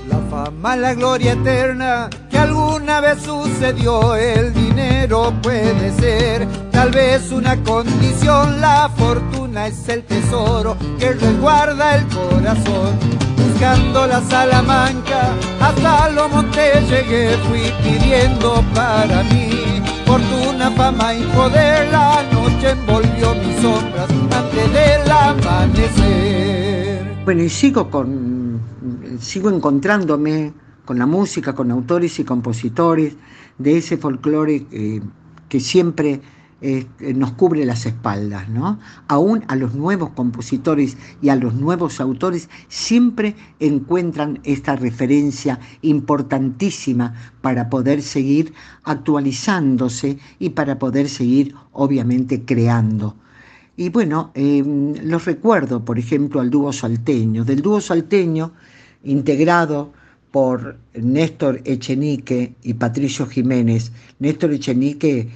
La 0.10 0.20
fama, 0.30 0.76
la 0.76 0.94
gloria 0.94 1.34
eterna 1.34 2.10
que 2.30 2.38
alguna 2.38 3.02
vez 3.02 3.22
sucedió, 3.22 4.16
el 4.16 4.54
dinero 4.54 5.34
puede 5.42 5.92
ser 6.00 6.48
tal 6.72 6.92
vez 6.92 7.32
una 7.32 7.56
condición, 7.64 8.62
la 8.62 8.90
fortuna 8.96 9.68
es 9.68 9.88
el 9.90 10.04
tesoro 10.04 10.78
que 10.98 11.14
resguarda 11.14 11.96
el 11.96 12.08
corazón. 12.08 13.21
Buscando 13.62 14.08
la 14.08 14.20
Salamanca, 14.22 15.36
hasta 15.60 16.10
lo 16.10 16.28
monté 16.30 16.82
llegué, 16.90 17.38
fui 17.48 17.72
pidiendo 17.84 18.56
para 18.74 19.22
mí 19.26 19.52
fortuna, 20.04 20.72
fama 20.72 21.14
y 21.14 21.22
poder. 21.26 21.92
La 21.92 22.24
noche 22.34 22.72
envolvió 22.72 23.36
mis 23.36 23.58
sombras 23.58 24.10
antes 24.36 24.74
del 24.74 25.12
amanecer. 25.12 27.06
Bueno, 27.24 27.44
y 27.44 27.50
sigo 27.50 27.88
con 27.92 28.60
sigo 29.20 29.52
encontrándome 29.52 30.54
con 30.84 30.98
la 30.98 31.06
música, 31.06 31.54
con 31.54 31.70
autores 31.70 32.18
y 32.18 32.24
compositores 32.24 33.16
de 33.60 33.78
ese 33.78 33.98
folclore 33.98 34.66
eh, 34.72 35.02
que 35.48 35.60
siempre 35.60 36.20
eh, 36.62 36.86
nos 37.16 37.32
cubre 37.32 37.66
las 37.66 37.88
espaldas, 37.88 38.48
¿no? 38.48 38.80
Aún 39.08 39.44
a 39.48 39.56
los 39.56 39.74
nuevos 39.74 40.12
compositores 40.12 40.96
y 41.20 41.30
a 41.30 41.36
los 41.36 41.56
nuevos 41.56 42.00
autores 42.00 42.50
siempre 42.68 43.36
encuentran 43.60 44.40
esta 44.44 44.76
referencia 44.76 45.60
importantísima 45.82 47.16
para 47.42 47.70
poder 47.70 48.04
seguir 48.04 48.54
actualizándose 48.84 50.20
y 50.38 50.50
para 50.50 50.78
poder 50.78 51.10
seguir, 51.10 51.56
obviamente, 51.72 52.46
creando. 52.46 53.16
Y 53.76 53.90
bueno, 53.90 54.32
eh, 54.36 54.64
los 55.04 55.26
recuerdo, 55.26 55.84
por 55.84 55.98
ejemplo, 55.98 56.42
al 56.42 56.52
dúo 56.52 56.72
salteño. 56.72 57.44
Del 57.44 57.64
dúo 57.64 57.82
salteño, 57.82 58.52
integrado 59.04 59.94
por 60.30 60.78
Néstor 60.94 61.62
Echenique 61.66 62.54
y 62.62 62.76
Patricio 62.76 63.26
Jiménez. 63.26 63.92
Néstor 64.20 64.54
Echenique, 64.54 65.30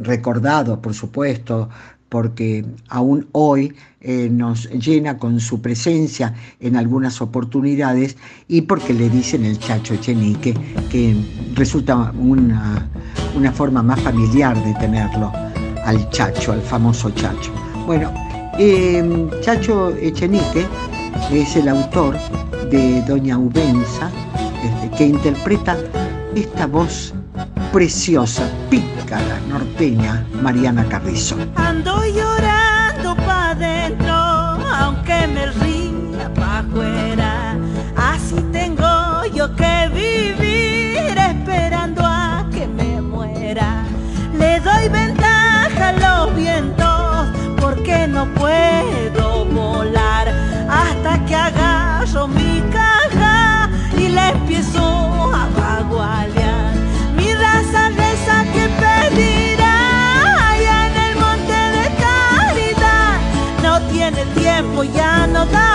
recordado, 0.00 0.80
por 0.80 0.94
supuesto, 0.94 1.68
porque 2.12 2.62
aún 2.88 3.26
hoy 3.32 3.74
eh, 4.02 4.28
nos 4.30 4.68
llena 4.68 5.16
con 5.16 5.40
su 5.40 5.62
presencia 5.62 6.34
en 6.60 6.76
algunas 6.76 7.22
oportunidades 7.22 8.18
y 8.48 8.60
porque 8.60 8.92
le 8.92 9.08
dicen 9.08 9.46
el 9.46 9.58
Chacho 9.58 9.94
Echenique, 9.94 10.52
que 10.90 11.16
resulta 11.54 12.12
una, 12.18 12.86
una 13.34 13.50
forma 13.50 13.82
más 13.82 13.98
familiar 14.00 14.62
de 14.62 14.74
tenerlo 14.74 15.32
al 15.86 16.10
Chacho, 16.10 16.52
al 16.52 16.60
famoso 16.60 17.10
Chacho. 17.12 17.50
Bueno, 17.86 18.12
eh, 18.58 19.30
Chacho 19.40 19.96
Echenique 19.96 20.66
es 21.32 21.56
el 21.56 21.68
autor 21.68 22.16
de 22.70 23.00
Doña 23.08 23.38
Ubenza, 23.38 24.10
este, 24.62 24.96
que 24.98 25.06
interpreta 25.06 25.78
esta 26.34 26.66
voz 26.66 27.14
preciosa, 27.72 28.42
pícara, 28.68 29.40
norteña, 29.48 30.26
Mariana 30.42 30.84
Carrizo. 30.88 31.36
Ando 31.56 32.04
llorando 32.04 33.16
pa' 33.16 33.50
adentro, 33.52 34.12
aunque 34.12 35.26
me 35.26 35.46
ría 35.46 36.32
pa' 36.34 36.58
afuera. 36.58 37.56
Así 37.96 38.36
tengo 38.52 39.24
yo 39.34 39.56
que 39.56 39.88
vivir 39.94 41.16
esperando 41.16 42.02
a 42.04 42.46
que 42.52 42.66
me 42.66 43.00
muera. 43.00 43.84
Le 44.38 44.60
doy 44.60 44.88
ventaja 44.90 45.88
a 45.88 45.92
los 45.92 46.36
vientos 46.36 47.28
porque 47.58 48.06
no 48.06 48.26
puedo 48.34 49.46
volar 49.46 50.28
hasta 50.68 51.24
que 51.24 51.34
agarro 51.34 51.61
ya 65.50 65.71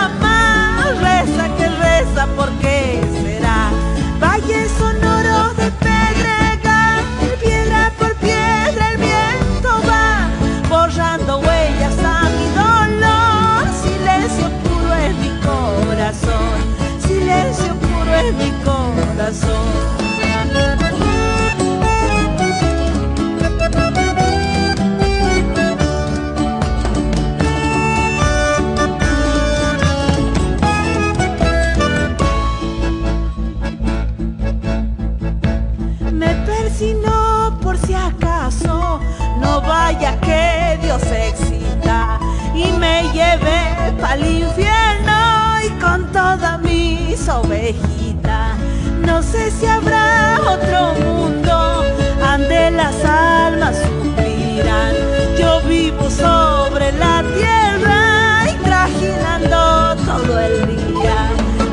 pa'l 44.08 44.24
infierno 44.26 45.20
y 45.66 45.70
con 45.82 46.10
todas 46.12 46.60
mis 46.62 47.28
ovejitas. 47.28 48.58
No 49.06 49.22
sé 49.22 49.52
si 49.52 49.66
habrá 49.66 50.40
otro 50.56 50.94
mundo 51.04 51.84
ande 52.24 52.72
las 52.72 53.04
almas 53.04 53.76
suspiran. 53.76 54.94
Yo 55.38 55.62
vivo 55.68 56.10
sobre 56.10 56.92
la 57.04 57.24
tierra 57.38 58.50
y 58.52 58.56
trajinando 58.64 59.96
todo 60.06 60.40
el 60.40 60.56
día. 60.68 61.20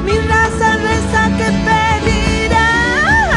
Mi 0.05 0.17
raza 0.33 0.69
reza 0.89 1.23
que 1.39 1.49
pedirá 1.69 2.69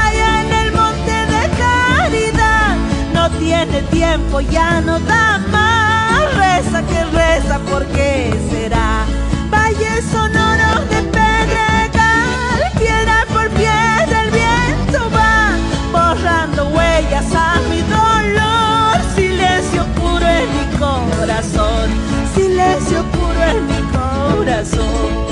allá 0.07 0.31
en 0.43 0.53
el 0.61 0.71
monte 0.79 1.17
de 1.33 1.43
caridad. 1.63 2.75
No 3.13 3.29
tiene 3.37 3.81
tiempo, 3.91 4.41
ya 4.41 4.81
no 4.81 4.99
da 4.99 5.37
más. 5.51 5.96
Reza 6.57 6.81
que 6.87 7.03
reza, 7.15 7.59
¿por 7.69 7.85
qué 7.85 8.33
será? 8.49 9.05
Valles 9.51 10.03
sonoros 10.11 10.89
de 10.89 11.03
pedregal, 11.03 12.71
piedra 12.79 13.25
por 13.31 13.47
piedra 13.51 14.23
el 14.23 14.31
viento 14.31 15.07
va 15.15 15.51
borrando 15.91 16.69
huellas 16.69 17.31
a 17.35 17.61
mi 17.69 17.81
dolor. 17.81 18.97
Silencio 19.15 19.85
puro 19.97 20.25
en 20.25 20.49
mi 20.57 20.77
corazón, 20.79 21.91
silencio 22.33 23.03
puro 23.11 23.43
en 23.43 23.67
mi 23.67 23.81
corazón. 23.91 25.26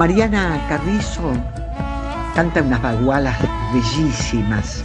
Mariana 0.00 0.64
Carrizo 0.66 1.30
canta 2.34 2.62
unas 2.62 2.80
bagualas 2.80 3.36
bellísimas. 3.74 4.82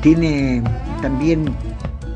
Tiene 0.00 0.62
también 1.02 1.52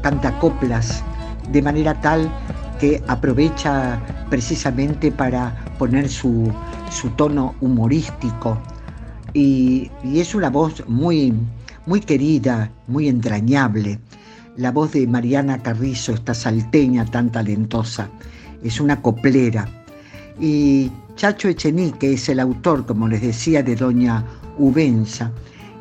canta 0.00 0.38
coplas 0.38 1.02
de 1.50 1.60
manera 1.60 2.00
tal 2.00 2.30
que 2.78 3.02
aprovecha 3.08 3.98
precisamente 4.30 5.10
para 5.10 5.52
poner 5.80 6.08
su, 6.08 6.52
su 6.92 7.10
tono 7.10 7.56
humorístico 7.60 8.56
y, 9.34 9.90
es 10.04 10.32
una 10.36 10.48
voz 10.48 10.84
muy, 10.86 11.34
muy 11.86 11.98
querida, 11.98 12.70
muy 12.86 13.08
entrañable. 13.08 13.98
La 14.56 14.70
voz 14.70 14.92
de 14.92 15.08
Mariana 15.08 15.58
Carrizo, 15.58 16.14
esta 16.14 16.34
salteña 16.34 17.04
tan 17.06 17.32
talentosa, 17.32 18.08
es 18.62 18.80
una 18.80 19.02
coplera. 19.02 19.66
Y 20.38 20.92
Chacho 21.20 21.48
Echenique 21.48 22.14
es 22.14 22.30
el 22.30 22.40
autor, 22.40 22.86
como 22.86 23.06
les 23.06 23.20
decía, 23.20 23.62
de 23.62 23.76
Doña 23.76 24.24
Ubenza. 24.56 25.30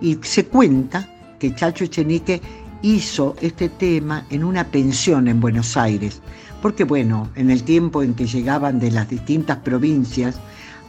Y 0.01 0.19
se 0.21 0.45
cuenta 0.47 1.07
que 1.39 1.55
Chacho 1.55 1.85
Echenique 1.85 2.41
hizo 2.81 3.37
este 3.39 3.69
tema 3.69 4.25
en 4.31 4.43
una 4.43 4.65
pensión 4.65 5.29
en 5.29 5.39
Buenos 5.39 5.77
Aires, 5.77 6.21
porque 6.61 6.83
bueno, 6.83 7.29
en 7.35 7.51
el 7.51 7.63
tiempo 7.63 8.03
en 8.03 8.15
que 8.15 8.27
llegaban 8.27 8.81
de 8.81 8.91
las 8.91 9.09
distintas 9.09 9.59
provincias 9.59 10.35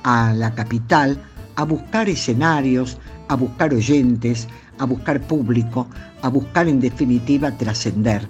a 0.03 0.33
la 0.33 0.53
capital 0.53 1.23
a 1.55 1.63
buscar 1.63 2.09
escenarios, 2.09 2.99
a 3.29 3.37
buscar 3.37 3.73
oyentes, 3.73 4.49
a 4.79 4.85
buscar 4.85 5.21
público, 5.21 5.87
a 6.23 6.29
buscar 6.29 6.67
en 6.67 6.81
definitiva 6.81 7.57
trascender. 7.57 8.29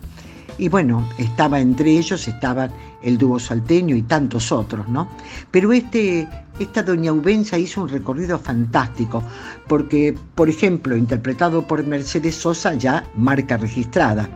Y 0.59 0.69
bueno, 0.69 1.09
estaba 1.19 1.61
entre 1.61 1.91
ellos, 1.93 2.27
estaban 2.29 2.71
el 3.03 3.17
dúo 3.19 3.39
salteño 3.39 3.97
y 3.97 4.03
tantos 4.03 4.53
otros, 4.53 4.89
¿no? 4.89 5.09
Pero 5.51 5.73
este, 5.73 6.29
esta 6.59 6.83
doña 6.83 7.13
Ubenza 7.13 7.59
hizo 7.59 7.83
un 7.83 7.89
recorrido 7.89 8.39
fantástico, 8.39 9.23
porque, 9.67 10.15
por 10.35 10.49
ejemplo, 10.49 10.97
interpretado 10.97 11.67
por 11.67 11.85
Mercedes 11.87 12.35
Sosa, 12.35 12.75
ya 12.75 13.05
marca 13.17 13.57
registrada. 13.57 14.29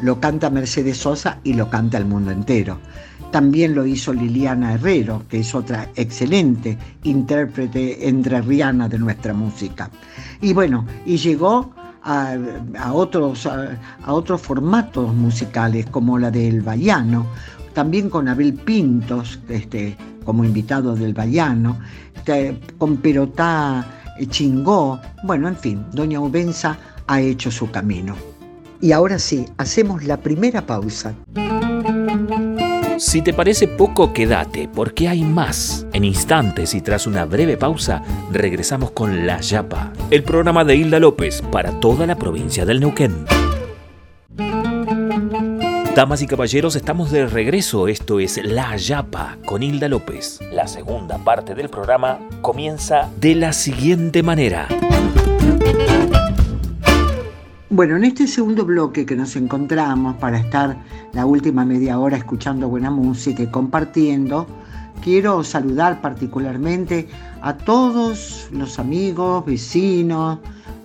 Lo 0.00 0.20
canta 0.20 0.50
Mercedes 0.50 0.98
Sosa 0.98 1.40
y 1.44 1.54
lo 1.54 1.70
canta 1.70 1.98
el 1.98 2.04
mundo 2.04 2.30
entero. 2.30 2.78
También 3.30 3.74
lo 3.74 3.84
hizo 3.84 4.12
Liliana 4.12 4.74
Herrero, 4.74 5.24
que 5.28 5.40
es 5.40 5.54
otra 5.54 5.90
excelente 5.96 6.78
intérprete 7.02 8.08
entrerriana 8.08 8.88
de 8.88 8.98
nuestra 8.98 9.34
música. 9.34 9.90
Y 10.40 10.52
bueno, 10.52 10.86
y 11.04 11.16
llegó 11.16 11.74
a, 12.04 12.92
otros, 12.92 13.46
a 13.46 14.12
otros 14.12 14.40
formatos 14.40 15.14
musicales, 15.14 15.86
como 15.86 16.18
la 16.18 16.30
del 16.30 16.60
Bayano, 16.60 17.26
también 17.72 18.10
con 18.10 18.28
Abel 18.28 18.54
Pintos, 18.54 19.40
este, 19.48 19.96
como 20.24 20.44
invitado 20.44 20.94
del 20.94 21.14
Bayano, 21.14 21.78
este, 22.14 22.58
con 22.78 22.98
Perotá 22.98 23.86
eh, 24.18 24.26
Chingó, 24.26 25.00
bueno, 25.24 25.48
en 25.48 25.56
fin, 25.56 25.84
Doña 25.92 26.20
Ubenza 26.20 26.78
ha 27.06 27.20
hecho 27.20 27.50
su 27.50 27.70
camino. 27.70 28.14
Y 28.80 28.92
ahora 28.92 29.18
sí, 29.18 29.46
hacemos 29.56 30.04
la 30.04 30.18
primera 30.18 30.64
pausa. 30.64 31.14
Si 32.98 33.22
te 33.22 33.32
parece 33.32 33.66
poco, 33.66 34.12
quédate, 34.12 34.68
porque 34.72 35.08
hay 35.08 35.22
más. 35.22 35.86
En 35.92 36.04
instantes 36.04 36.74
y 36.74 36.80
tras 36.80 37.06
una 37.06 37.24
breve 37.24 37.56
pausa, 37.56 38.02
regresamos 38.30 38.92
con 38.92 39.26
La 39.26 39.40
Yapa, 39.40 39.92
el 40.10 40.22
programa 40.22 40.64
de 40.64 40.76
Hilda 40.76 41.00
López 41.00 41.42
para 41.42 41.80
toda 41.80 42.06
la 42.06 42.16
provincia 42.16 42.64
del 42.64 42.80
Neuquén. 42.80 43.26
Damas 45.94 46.22
y 46.22 46.26
caballeros, 46.26 46.74
estamos 46.76 47.10
de 47.10 47.26
regreso. 47.26 47.86
Esto 47.86 48.18
es 48.18 48.40
La 48.44 48.76
Yapa 48.76 49.38
con 49.44 49.62
Hilda 49.62 49.88
López. 49.88 50.40
La 50.52 50.66
segunda 50.66 51.18
parte 51.18 51.54
del 51.54 51.68
programa 51.68 52.18
comienza 52.42 53.10
de 53.20 53.34
la 53.36 53.52
siguiente 53.52 54.22
manera. 54.24 54.66
Bueno, 57.70 57.96
en 57.96 58.04
este 58.04 58.26
segundo 58.26 58.66
bloque 58.66 59.06
que 59.06 59.16
nos 59.16 59.36
encontramos 59.36 60.16
para 60.16 60.38
estar 60.38 60.76
la 61.14 61.24
última 61.24 61.64
media 61.64 61.98
hora 61.98 62.18
escuchando 62.18 62.68
buena 62.68 62.90
música 62.90 63.42
y 63.42 63.46
compartiendo, 63.46 64.46
quiero 65.02 65.42
saludar 65.42 66.02
particularmente 66.02 67.08
a 67.40 67.56
todos 67.56 68.48
los 68.52 68.78
amigos, 68.78 69.46
vecinos, 69.46 70.40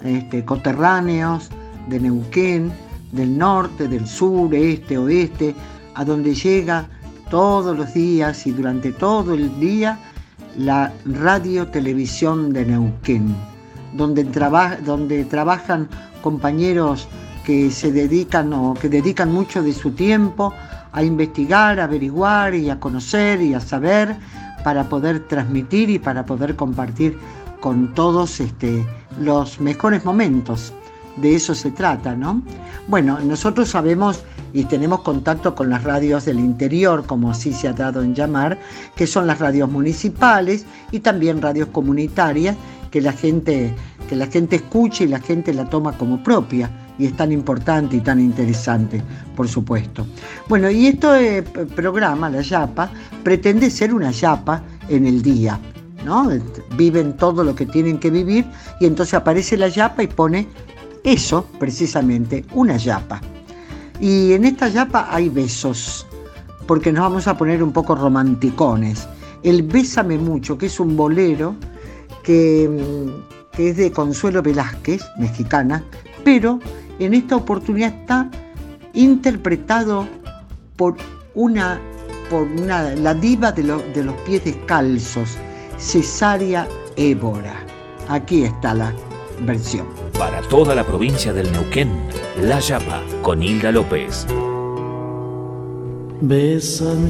este, 0.06 0.46
coterráneos 0.46 1.50
de 1.89 2.00
Neuquén, 2.00 2.72
del 3.12 3.38
norte, 3.38 3.89
del 3.89 4.08
sur, 4.08 4.56
este, 4.56 4.98
oeste, 4.98 5.54
a 5.96 6.06
donde 6.06 6.34
llega 6.34 6.88
todos 7.30 7.78
los 7.78 7.94
días 7.94 8.48
y 8.48 8.52
durante 8.52 8.94
todo 8.94 9.34
el 9.34 9.60
día 9.60 10.00
la 10.58 10.94
radio 11.06 11.68
televisión 11.68 12.54
de 12.54 12.65
Neuquén, 12.65 13.36
donde, 13.93 14.23
traba, 14.25 14.78
donde 14.78 15.25
trabajan 15.25 15.88
compañeros 16.21 17.08
que 17.45 17.71
se 17.71 17.91
dedican 17.91 18.54
o 18.54 18.73
que 18.73 18.89
dedican 18.89 19.32
mucho 19.34 19.64
de 19.64 19.74
su 19.74 19.91
tiempo 19.91 20.53
a 20.91 21.03
investigar, 21.03 21.80
a 21.80 21.86
averiguar 21.86 22.55
y 22.55 22.70
a 22.70 22.80
conocer 22.80 23.41
y 23.41 23.53
a 23.53 23.59
saber 23.59 24.16
para 24.64 24.89
poder 24.89 25.28
transmitir 25.28 25.89
y 25.89 25.99
para 25.99 26.26
poder 26.26 26.55
compartir 26.55 27.18
con 27.59 27.93
todos 27.93 28.39
este, 28.39 28.86
los 29.20 29.59
mejores 29.59 30.05
momentos. 30.05 30.74
De 31.18 31.36
eso 31.36 31.53
se 31.53 31.72
trata, 31.72 32.16
¿no? 32.16 32.41
Bueno, 32.88 33.20
nosotros 33.20 33.70
sabemos 33.70 34.24
y 34.53 34.64
tenemos 34.66 35.01
contacto 35.01 35.53
con 35.53 35.70
las 35.70 35.84
radios 35.84 36.26
del 36.26 36.39
interior, 36.39 37.05
como 37.05 37.32
así 37.32 37.53
se 37.53 37.68
ha 37.68 37.74
dado 37.74 38.01
en 38.01 38.16
llamar, 38.16 38.57
que 38.95 39.05
son 39.05 39.28
las 39.28 39.39
radios 39.39 39.70
municipales 39.70 40.66
y 40.91 40.99
también 40.99 41.41
radios 41.41 41.70
comunitarias 41.70 42.55
que 42.92 43.02
la 43.02 43.14
gente, 43.14 43.74
que 44.08 44.16
la 44.16 44.28
gente 44.28 44.58
escucha 44.58 45.04
y 45.04 45.08
la 45.08 45.20
gente 45.20 45.54
la 45.54 45.70
toma 45.70 45.98
como 45.98 46.24
propia 46.24 46.70
y 46.98 47.06
es 47.06 47.16
tan 47.16 47.32
importante 47.32 47.96
y 47.96 48.02
tan 48.02 48.20
interesante, 48.20 49.02
por 49.36 49.48
supuesto. 49.48 50.06
Bueno, 50.48 50.70
y 50.70 50.88
este 50.88 51.44
programa, 51.76 52.30
la 52.30 52.42
Yapa, 52.42 52.92
pretende 53.24 53.70
ser 53.70 53.94
una 53.94 54.12
Yapa 54.12 54.62
en 54.90 55.06
el 55.06 55.22
día, 55.22 55.60
¿no? 56.04 56.30
Viven 56.76 57.16
todo 57.16 57.44
lo 57.44 57.56
que 57.56 57.66
tienen 57.66 58.00
que 58.00 58.10
vivir 58.10 58.46
y 58.82 58.86
entonces 58.86 59.14
aparece 59.14 59.56
la 59.56 59.70
Yapa 59.70 60.04
y 60.04 60.08
pone 60.08 60.48
eso, 61.04 61.46
precisamente, 61.58 62.46
una 62.54 62.76
Yapa. 62.76 63.22
Y 64.02 64.34
en 64.34 64.46
esta 64.46 64.68
Yapa 64.68 65.08
hay 65.10 65.30
besos, 65.30 66.06
porque 66.68 66.92
nos 66.92 67.04
vamos 67.04 67.28
a 67.28 67.38
poner 67.38 67.64
un 67.64 67.72
poco 67.72 67.96
romanticones. 67.96 69.08
El 69.44 69.64
Bésame 69.64 70.18
Mucho, 70.18 70.58
que 70.58 70.66
es 70.66 70.80
un 70.82 70.98
bolero 70.98 71.56
que, 72.30 72.69
que 73.53 73.69
es 73.69 73.77
de 73.77 73.91
Consuelo 73.91 74.43
Velázquez, 74.43 75.03
mexicana, 75.17 75.84
pero 76.23 76.59
en 76.99 77.15
esta 77.15 77.36
oportunidad 77.36 77.91
está 77.91 78.30
interpretado 78.93 80.07
por 80.75 80.95
una, 81.34 81.82
por 82.30 82.43
una, 82.43 82.93
la 82.93 83.15
diva 83.15 83.51
de, 83.51 83.63
lo, 83.63 83.80
de 83.80 84.03
los 84.03 84.13
pies 84.21 84.45
descalzos, 84.45 85.38
Cesaria 85.80 86.67
Évora. 86.97 87.55
Aquí 88.07 88.43
está 88.43 88.75
la 88.75 88.93
versión. 89.41 89.88
Para 90.15 90.39
toda 90.41 90.75
la 90.75 90.86
provincia 90.86 91.34
del 91.34 91.51
Neuquén, 91.51 91.89
La 92.43 92.59
Yapa 92.59 93.01
con 93.23 93.41
Hilda 93.41 93.71
López. 93.71 94.27
Bésame, 96.21 97.09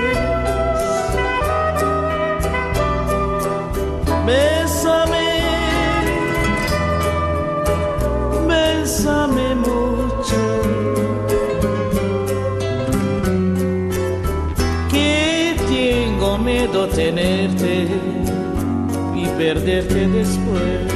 Que 14.91 15.55
tengo 15.69 16.37
miedo 16.37 16.87
tenerte 16.87 17.87
y 19.15 19.25
perderte 19.37 20.07
después. 20.07 20.90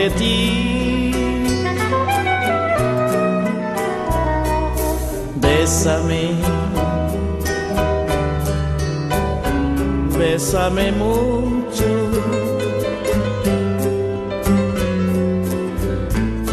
De 0.00 0.10
ti. 0.18 1.12
Bésame, 5.44 6.24
bésame 10.18 10.92
mucho. 10.92 11.90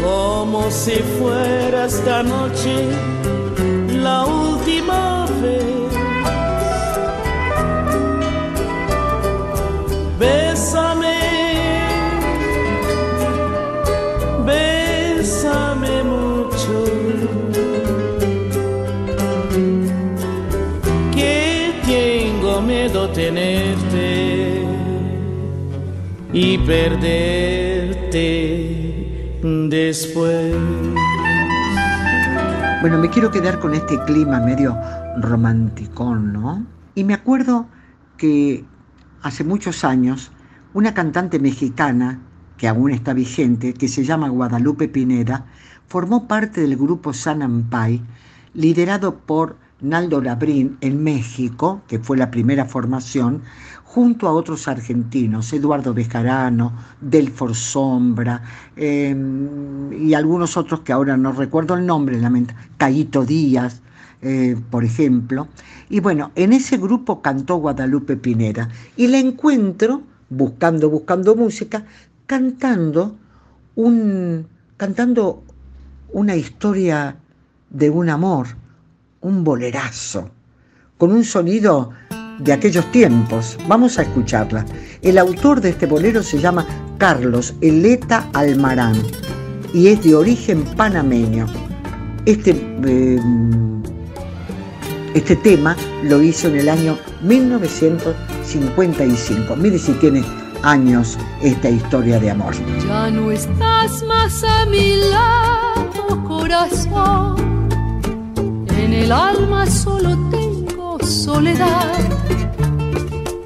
Como 0.02 0.70
si 0.70 0.96
fuera 1.18 1.86
esta 1.86 2.22
noche 2.22 2.74
perderte 26.68 28.12
después. 29.42 30.54
Bueno, 32.82 32.98
me 32.98 33.08
quiero 33.08 33.30
quedar 33.30 33.58
con 33.58 33.72
este 33.72 33.98
clima 34.04 34.38
medio 34.38 34.76
romanticón, 35.18 36.34
¿no? 36.34 36.66
Y 36.94 37.04
me 37.04 37.14
acuerdo 37.14 37.66
que 38.18 38.66
hace 39.22 39.44
muchos 39.44 39.82
años 39.82 40.30
una 40.74 40.92
cantante 40.92 41.38
mexicana 41.38 42.20
que 42.58 42.68
aún 42.68 42.90
está 42.90 43.14
vigente, 43.14 43.72
que 43.72 43.88
se 43.88 44.04
llama 44.04 44.28
Guadalupe 44.28 44.88
Pineda, 44.88 45.46
formó 45.86 46.28
parte 46.28 46.60
del 46.60 46.76
grupo 46.76 47.14
San 47.14 47.40
Ampay, 47.40 48.02
liderado 48.52 49.20
por 49.20 49.56
Naldo 49.80 50.20
Labrín 50.20 50.76
en 50.80 51.02
México, 51.02 51.82
que 51.86 51.98
fue 51.98 52.16
la 52.16 52.30
primera 52.30 52.64
formación, 52.64 53.42
junto 53.84 54.28
a 54.28 54.32
otros 54.32 54.68
argentinos, 54.68 55.52
Eduardo 55.52 55.94
Bejarano, 55.94 56.72
Delfor 57.00 57.54
Sombra 57.54 58.42
eh, 58.76 59.16
y 59.98 60.14
algunos 60.14 60.56
otros 60.56 60.80
que 60.80 60.92
ahora 60.92 61.16
no 61.16 61.32
recuerdo 61.32 61.74
el 61.74 61.86
nombre, 61.86 62.20
lamenta, 62.20 62.54
Caíto 62.76 63.24
Díaz, 63.24 63.80
eh, 64.20 64.56
por 64.70 64.84
ejemplo. 64.84 65.48
Y 65.88 66.00
bueno, 66.00 66.32
en 66.34 66.52
ese 66.52 66.76
grupo 66.76 67.22
cantó 67.22 67.56
Guadalupe 67.56 68.16
Pineda 68.16 68.68
y 68.96 69.06
la 69.06 69.18
encuentro 69.18 70.02
buscando, 70.28 70.90
buscando 70.90 71.34
música, 71.34 71.86
cantando 72.26 73.16
un, 73.74 74.46
cantando 74.76 75.42
una 76.12 76.36
historia 76.36 77.16
de 77.70 77.90
un 77.90 78.10
amor, 78.10 78.48
un 79.28 79.44
bolerazo, 79.44 80.30
con 80.96 81.12
un 81.12 81.22
sonido 81.22 81.90
de 82.38 82.52
aquellos 82.52 82.90
tiempos. 82.90 83.56
Vamos 83.68 83.98
a 83.98 84.02
escucharla. 84.02 84.64
El 85.02 85.18
autor 85.18 85.60
de 85.60 85.68
este 85.70 85.86
bolero 85.86 86.22
se 86.22 86.38
llama 86.38 86.64
Carlos 86.96 87.54
Eleta 87.60 88.28
Almarán 88.32 88.96
y 89.74 89.88
es 89.88 90.00
de 90.02 90.14
origen 90.14 90.64
panameño. 90.76 91.46
Este, 92.24 92.52
eh, 92.84 93.20
este 95.14 95.36
tema 95.36 95.76
lo 96.04 96.22
hizo 96.22 96.48
en 96.48 96.56
el 96.56 96.68
año 96.68 96.98
1955. 97.22 99.56
Mire 99.56 99.78
si 99.78 99.92
tiene 99.92 100.24
años 100.62 101.16
esta 101.42 101.70
historia 101.70 102.18
de 102.18 102.30
amor. 102.30 102.54
Ya 102.86 103.10
no 103.10 103.30
estás 103.30 104.02
más 104.04 104.42
a 104.42 104.66
mi 104.66 104.96
lado, 104.96 106.24
corazón. 106.26 107.47
En 108.88 108.94
el 108.94 109.12
alma 109.12 109.66
solo 109.66 110.16
tengo 110.30 110.98
soledad. 111.04 111.98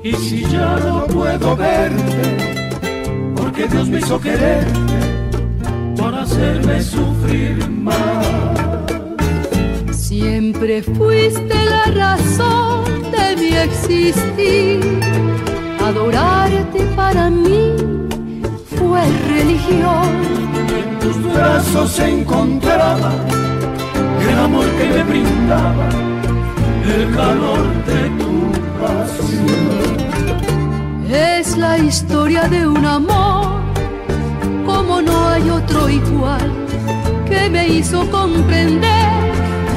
Y 0.04 0.12
si 0.12 0.42
ya 0.42 0.76
no 0.76 1.04
puedo 1.06 1.56
verte, 1.56 2.78
porque 3.34 3.66
Dios 3.66 3.88
me 3.88 3.98
hizo 3.98 4.20
quererte 4.20 5.00
para 5.98 6.22
hacerme 6.22 6.80
sufrir 6.80 7.68
más. 7.70 8.24
Siempre 9.90 10.80
fuiste 10.80 11.56
la 11.64 11.86
razón 11.86 12.84
de 13.10 13.36
mi 13.36 13.56
existir. 13.56 15.00
Adorarte 15.84 16.84
para 16.94 17.28
mí 17.28 17.74
fue 18.78 19.02
religión. 19.26 20.08
besos 21.34 21.90
se 21.90 22.08
encontraba 22.20 23.41
amor 24.38 24.66
que 24.78 24.84
me 24.84 25.02
brindaba, 25.04 25.88
el 26.94 27.14
calor 27.14 27.64
de 27.86 28.00
tu 28.18 28.52
pasión. 28.80 29.92
Es 31.10 31.56
la 31.56 31.78
historia 31.78 32.48
de 32.48 32.66
un 32.66 32.84
amor, 32.84 33.60
como 34.64 35.02
no 35.02 35.28
hay 35.28 35.50
otro 35.50 35.88
igual, 35.88 36.50
que 37.28 37.50
me 37.50 37.68
hizo 37.68 38.10
comprender 38.10 39.08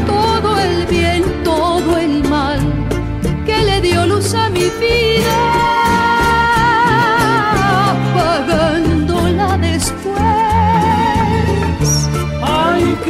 todo 0.05 0.59
el 0.59 0.85
bien, 0.87 1.23
todo 1.43 1.97
el 1.97 2.23
mal, 2.29 2.59
que 3.45 3.57
le 3.63 3.81
dio 3.81 4.05
luz 4.05 4.33
a 4.33 4.49
mi 4.49 4.69
vida, 4.79 5.54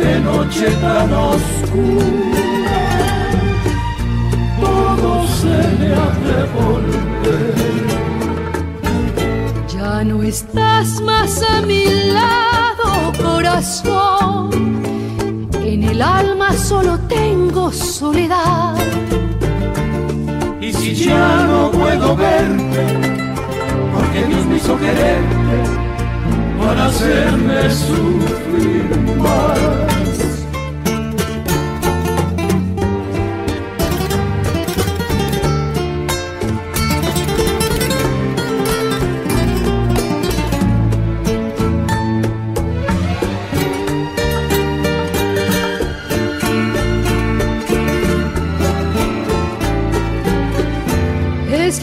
Qué 0.06 0.20
noche 0.20 0.68
tan 0.82 1.12
oscura, 1.12 2.38
todo 4.62 5.28
se 5.40 5.58
me 5.80 5.90
hace 6.04 6.38
volver. 6.54 7.56
Ya 9.68 10.04
no 10.04 10.22
estás 10.22 11.02
más 11.02 11.42
a 11.42 11.62
mi 11.62 11.86
lado, 12.14 13.12
corazón. 13.20 14.50
En 15.64 15.84
el 15.84 16.00
alma 16.04 16.54
solo 16.54 17.00
tengo 17.10 17.72
soledad. 17.72 18.76
Y 20.62 20.72
si 20.72 20.94
ya 20.94 21.48
no 21.48 21.72
puedo 21.72 22.16
verte, 22.16 22.86
porque 23.92 24.24
Dios 24.28 24.46
me 24.46 24.58
hizo 24.58 24.78
quererte 24.78 25.58
para 26.60 26.86
hacerme 26.86 27.72
sufrir 27.72 28.86
más. 29.18 29.95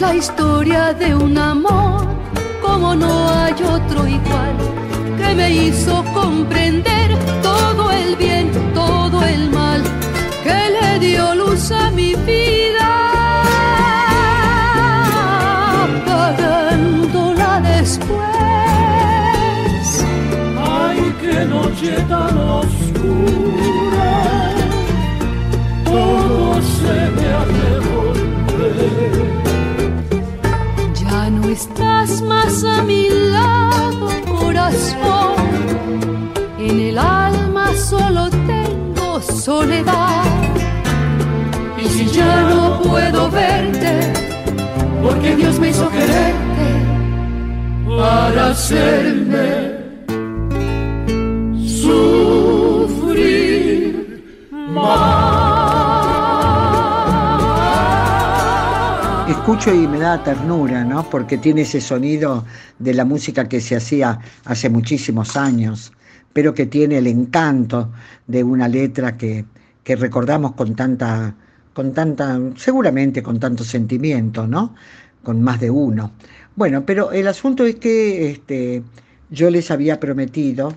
La 0.05 0.15
historia 0.15 0.93
de 0.93 1.15
un 1.15 1.37
amor 1.37 2.01
como 2.61 2.93
no 2.93 3.13
hay 3.39 3.55
otro 3.77 3.99
igual 4.19 4.55
que 5.19 5.29
me 5.39 5.47
hizo 5.63 5.93
comprender 6.19 7.09
todo 7.41 7.83
el 8.01 8.09
bien, 8.23 8.45
todo 8.73 9.17
el 9.33 9.49
mal, 9.59 9.81
que 10.45 10.59
le 10.77 10.89
dio 11.05 11.23
luz 11.41 11.71
a 11.71 11.85
mi 11.91 12.11
vida, 12.29 12.89
apagándola 15.85 17.51
después. 17.71 18.27
Ay, 20.81 20.99
qué 21.21 21.37
noche 21.55 21.91
tan 22.11 22.35
oscura, 22.61 23.82
soledad. 39.43 40.23
Y 41.77 41.85
si 41.89 42.05
ya 42.07 42.41
no 42.49 42.81
puedo 42.81 43.29
verte, 43.29 44.13
porque 45.01 45.35
Dios 45.35 45.59
me 45.59 45.69
hizo 45.69 45.89
quererte 45.89 46.67
para 47.85 48.51
hacerme 48.51 49.83
sufrir 51.67 53.03
más. 54.51 55.33
Escucho 59.27 59.73
y 59.73 59.87
me 59.89 59.99
da 59.99 60.23
ternura, 60.23 60.85
¿no? 60.85 61.03
Porque 61.09 61.37
tiene 61.37 61.63
ese 61.63 61.81
sonido 61.81 62.45
de 62.79 62.93
la 62.93 63.03
música 63.03 63.49
que 63.49 63.59
se 63.59 63.75
hacía 63.75 64.19
hace 64.45 64.69
muchísimos 64.69 65.35
años, 65.35 65.91
pero 66.33 66.53
que 66.53 66.65
tiene 66.65 66.97
el 66.97 67.07
encanto 67.07 67.91
de 68.27 68.43
una 68.43 68.67
letra 68.67 69.17
que, 69.17 69.45
que 69.83 69.95
recordamos 69.95 70.53
con 70.53 70.75
tanta, 70.75 71.35
con 71.73 71.93
tanta, 71.93 72.39
seguramente 72.55 73.21
con 73.21 73.39
tanto 73.39 73.63
sentimiento, 73.63 74.47
¿no? 74.47 74.75
Con 75.23 75.41
más 75.41 75.59
de 75.59 75.69
uno. 75.69 76.11
Bueno, 76.55 76.85
pero 76.85 77.11
el 77.11 77.27
asunto 77.27 77.65
es 77.65 77.75
que 77.75 78.31
este, 78.31 78.83
yo 79.29 79.49
les 79.49 79.71
había 79.71 79.99
prometido 79.99 80.75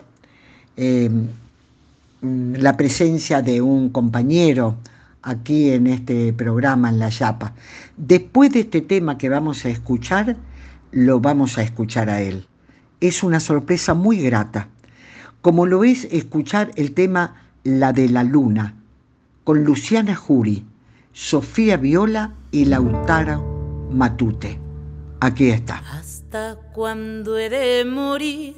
eh, 0.77 1.11
la 2.21 2.77
presencia 2.77 3.43
de 3.43 3.61
un 3.61 3.91
compañero 3.91 4.77
aquí 5.23 5.71
en 5.71 5.87
este 5.87 6.33
programa, 6.33 6.89
en 6.89 6.99
La 6.99 7.09
Yapa. 7.09 7.53
Después 7.97 8.53
de 8.53 8.61
este 8.61 8.81
tema 8.81 9.19
que 9.19 9.29
vamos 9.29 9.65
a 9.65 9.69
escuchar, 9.69 10.37
lo 10.93 11.21
vamos 11.21 11.59
a 11.59 11.63
escuchar 11.63 12.09
a 12.09 12.23
él. 12.23 12.47
Es 13.01 13.23
una 13.23 13.41
sorpresa 13.41 13.93
muy 13.93 14.19
grata, 14.19 14.69
como 15.47 15.65
lo 15.65 15.85
es 15.85 16.09
escuchar 16.11 16.73
el 16.75 16.93
tema 16.93 17.37
La 17.63 17.93
de 17.93 18.09
la 18.09 18.25
Luna, 18.25 18.75
con 19.45 19.63
Luciana 19.63 20.17
Jury, 20.17 20.67
Sofía 21.13 21.77
Viola 21.77 22.35
y 22.51 22.65
Lautaro 22.65 23.89
Matute. 23.93 24.59
Aquí 25.21 25.51
está. 25.51 25.85
¿Hasta 25.93 26.57
cuándo 26.75 27.39
he 27.39 27.49
de 27.49 27.85
morir? 27.85 28.57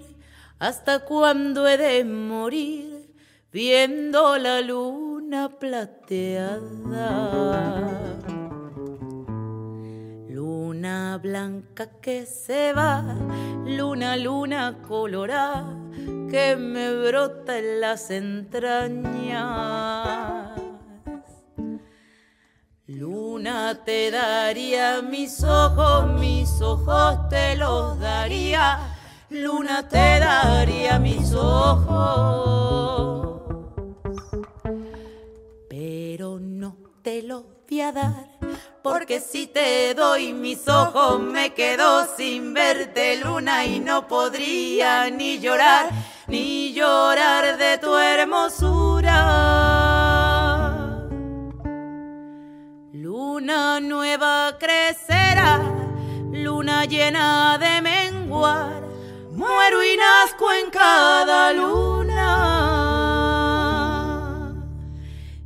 ¿Hasta 0.61 1.05
cuándo 1.05 1.69
he 1.69 1.77
de 1.77 2.07
morir? 2.07 3.13
Viendo 3.53 4.39
la 4.39 4.63
luna 4.63 5.51
plateada. 5.61 6.63
Luna 10.31 11.21
blanca 11.23 11.91
que 12.01 12.25
se 12.25 12.73
va, 12.73 13.05
luna, 13.67 14.17
luna 14.17 14.79
colorada 14.89 15.78
que 16.31 16.57
me 16.57 16.95
brota 16.95 17.59
en 17.59 17.81
las 17.81 18.11
entrañas. 18.11 19.49
Luna 22.87 23.83
te 23.85 24.11
daría 24.11 25.03
mis 25.03 25.43
ojos, 25.43 26.07
mis 26.19 26.61
ojos 26.61 27.29
te 27.29 27.57
los 27.57 27.99
daría. 28.01 28.97
Luna 29.31 29.89
te 29.89 30.21
daría 30.21 30.99
mis 30.99 31.33
ojos. 31.35 32.69
Pero 35.69 36.39
no 36.41 36.77
te 37.03 37.23
los 37.23 37.45
voy 37.69 37.81
a 37.81 37.93
dar. 37.93 38.28
Porque 38.91 39.21
si 39.21 39.47
te 39.47 39.93
doy 39.95 40.33
mis 40.33 40.67
ojos 40.67 41.21
me 41.21 41.53
quedo 41.53 42.07
sin 42.17 42.55
verte 42.55 43.17
luna 43.23 43.67
y 43.67 43.81
no 43.81 44.09
podría 44.09 45.11
ni 45.11 45.39
llorar, 45.39 45.91
ni 46.27 46.73
llorar 46.73 47.59
de 47.59 47.77
tu 47.77 47.95
hermosura. 47.95 49.19
Luna 52.95 53.79
nueva 53.81 54.57
crecerá, 54.59 55.61
luna 56.33 56.87
llena 56.87 57.59
de 57.59 57.83
menguar, 57.83 58.83
muero 59.33 59.85
y 59.85 59.99
nazco 59.99 60.51
en 60.51 60.71
cada 60.71 61.53
luna. 61.53 62.39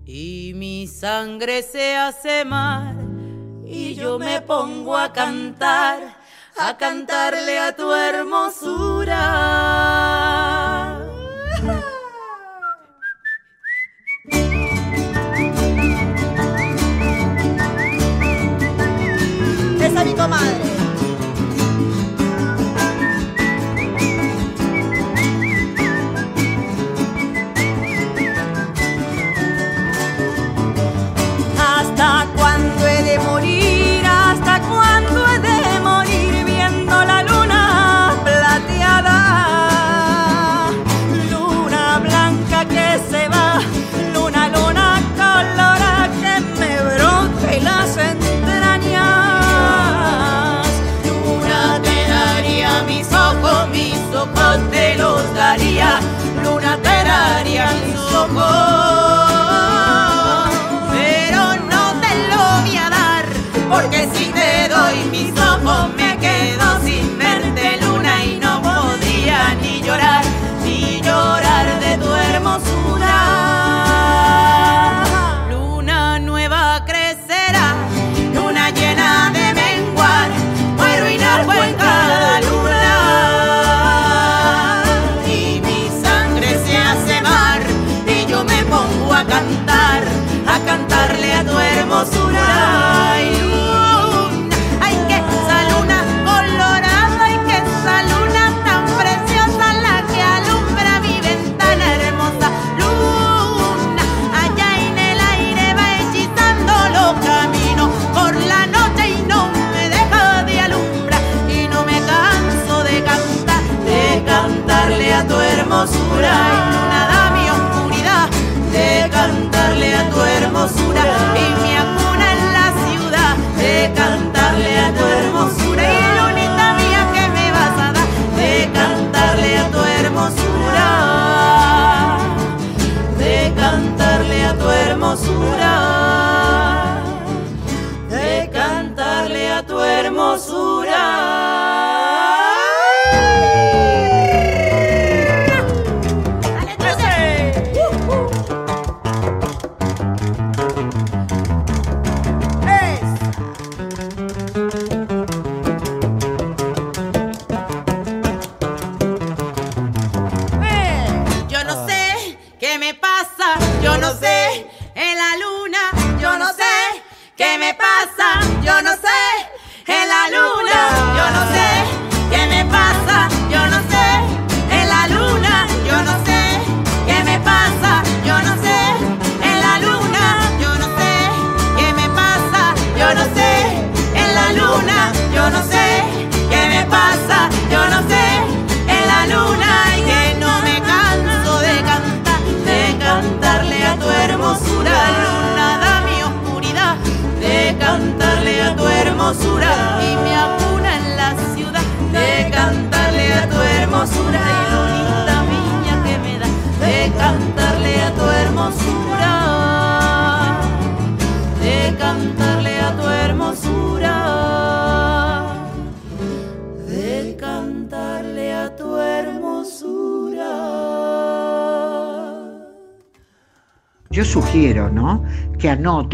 Y 0.07 0.53
mi 0.55 0.86
sangre 0.86 1.62
se 1.62 1.97
hace 1.97 2.45
mar, 2.45 2.95
y 3.72 3.94
yo 3.94 4.18
me 4.18 4.42
pongo 4.42 4.96
a 4.96 5.12
cantar, 5.12 5.98
a 6.58 6.76
cantarle 6.76 7.58
a 7.58 7.74
tu 7.74 7.90
hermosura. 7.90 9.22
Esa 19.80 20.00
es 20.00 20.06
mi 20.06 20.14
comadre. 20.14 20.61
Me 65.12 65.30
quedo 65.30 66.11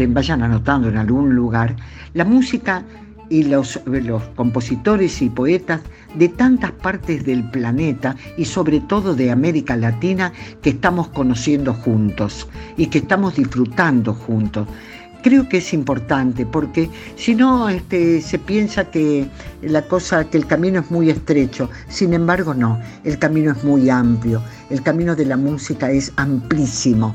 vayan 0.07 0.43
anotando 0.43 0.89
en 0.89 0.97
algún 0.97 1.35
lugar 1.35 1.75
la 2.13 2.25
música 2.25 2.83
y 3.29 3.43
los, 3.43 3.79
los 3.85 4.23
compositores 4.35 5.21
y 5.21 5.29
poetas 5.29 5.81
de 6.15 6.29
tantas 6.29 6.71
partes 6.71 7.23
del 7.25 7.49
planeta 7.51 8.15
y 8.37 8.45
sobre 8.45 8.79
todo 8.79 9.15
de 9.15 9.31
América 9.31 9.75
Latina 9.75 10.33
que 10.61 10.71
estamos 10.71 11.09
conociendo 11.09 11.73
juntos 11.73 12.47
y 12.77 12.87
que 12.87 12.99
estamos 12.99 13.35
disfrutando 13.35 14.13
juntos. 14.13 14.67
Creo 15.21 15.49
que 15.49 15.57
es 15.57 15.73
importante 15.73 16.45
porque 16.45 16.89
si 17.17 17.35
no 17.35 17.67
este, 17.67 18.21
se 18.21 18.39
piensa 18.39 18.85
que 18.89 19.27
la 19.61 19.81
cosa, 19.81 20.23
que 20.23 20.37
el 20.37 20.47
camino 20.47 20.79
es 20.79 20.89
muy 20.89 21.09
estrecho. 21.09 21.69
Sin 21.89 22.13
embargo, 22.13 22.53
no, 22.53 22.79
el 23.03 23.19
camino 23.19 23.51
es 23.51 23.63
muy 23.65 23.89
amplio. 23.89 24.41
El 24.69 24.81
camino 24.81 25.17
de 25.17 25.25
la 25.25 25.35
música 25.35 25.91
es 25.91 26.13
amplísimo 26.15 27.13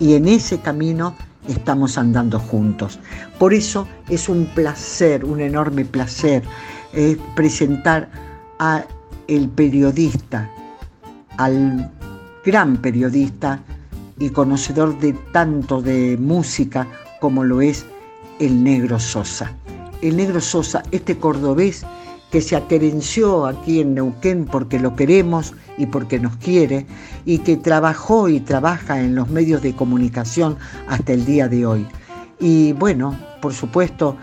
y 0.00 0.14
en 0.14 0.26
ese 0.26 0.58
camino 0.58 1.14
estamos 1.48 1.98
andando 1.98 2.38
juntos. 2.38 2.98
Por 3.38 3.54
eso 3.54 3.86
es 4.08 4.28
un 4.28 4.46
placer, 4.46 5.24
un 5.24 5.40
enorme 5.40 5.84
placer 5.84 6.42
eh, 6.92 7.16
presentar 7.34 8.08
a 8.58 8.84
el 9.26 9.48
periodista, 9.48 10.50
al 11.36 11.90
gran 12.44 12.76
periodista 12.76 13.60
y 14.18 14.30
conocedor 14.30 14.98
de 14.98 15.12
tanto 15.32 15.82
de 15.82 16.16
música 16.18 16.86
como 17.20 17.42
lo 17.42 17.60
es 17.60 17.86
el 18.38 18.62
negro 18.62 18.98
Sosa. 18.98 19.52
El 20.02 20.16
negro 20.16 20.40
Sosa, 20.40 20.82
este 20.90 21.16
cordobés 21.16 21.84
que 22.34 22.40
se 22.40 22.56
aterenció 22.56 23.46
aquí 23.46 23.78
en 23.78 23.94
Neuquén 23.94 24.44
porque 24.44 24.80
lo 24.80 24.96
queremos 24.96 25.54
y 25.78 25.86
porque 25.86 26.18
nos 26.18 26.36
quiere 26.38 26.84
y 27.24 27.38
que 27.38 27.56
trabajó 27.56 28.28
y 28.28 28.40
trabaja 28.40 29.00
en 29.00 29.14
los 29.14 29.28
medios 29.28 29.62
de 29.62 29.72
comunicación 29.76 30.56
hasta 30.88 31.12
el 31.12 31.24
día 31.26 31.46
de 31.46 31.64
hoy. 31.64 31.86
Y 32.40 32.72
bueno, 32.72 33.16
por 33.40 33.54
supuesto, 33.54 34.16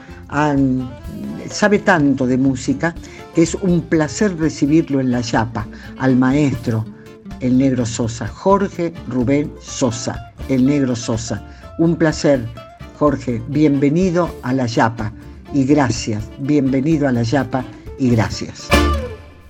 sabe 1.50 1.80
tanto 1.80 2.28
de 2.28 2.38
música 2.38 2.94
que 3.34 3.44
es 3.44 3.56
un 3.56 3.80
placer 3.80 4.38
recibirlo 4.38 5.00
en 5.00 5.10
la 5.10 5.22
Yapa, 5.22 5.66
al 5.98 6.18
maestro, 6.18 6.84
el 7.40 7.58
negro 7.58 7.86
Sosa, 7.86 8.28
Jorge 8.28 8.94
Rubén 9.08 9.54
Sosa, 9.62 10.34
el 10.50 10.66
negro 10.66 10.98
Sosa. 10.98 11.42
Un 11.80 11.96
placer, 11.96 12.46
Jorge, 13.00 13.42
bienvenido 13.48 14.30
a 14.44 14.52
la 14.52 14.66
Yapa 14.66 15.14
y 15.54 15.64
gracias, 15.64 16.26
bienvenido 16.40 17.08
a 17.08 17.14
la 17.14 17.24
Yapa 17.24 17.64
y 18.02 18.10
gracias. 18.10 18.68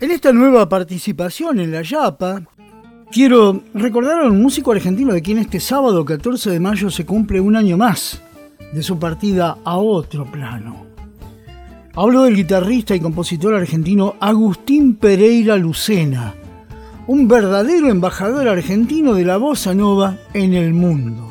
En 0.02 0.12
esta 0.12 0.34
nueva 0.34 0.68
participación 0.68 1.60
en 1.62 1.72
la 1.72 1.84
Yapa, 1.84 2.42
quiero 3.10 3.64
recordar 3.74 4.24
a 4.24 4.28
un 4.28 4.42
músico 4.42 4.74
argentino 4.74 5.14
de 5.14 5.22
quien 5.22 5.38
este 5.38 5.62
sábado 5.62 6.04
14 6.04 6.50
de 6.50 6.60
mayo 6.60 6.90
se 6.90 7.06
cumple 7.06 7.40
un 7.40 7.56
año 7.56 7.78
más 7.78 8.22
de 8.74 8.84
su 8.84 9.00
partida 9.00 9.58
a 9.64 9.78
otro 9.78 10.30
plano. 10.30 10.86
Hablo 11.96 12.24
del 12.24 12.36
guitarrista 12.36 12.94
y 12.94 13.00
compositor 13.00 13.56
argentino 13.56 14.16
Agustín 14.20 14.96
Pereira 14.96 15.56
Lucena, 15.56 16.34
un 17.08 17.30
verdadero 17.30 17.90
embajador 17.90 18.50
argentino 18.50 19.14
de 19.14 19.24
la 19.24 19.38
bossa 19.38 19.74
nova 19.74 20.18
en 20.34 20.54
el 20.54 20.74
mundo. 20.74 21.30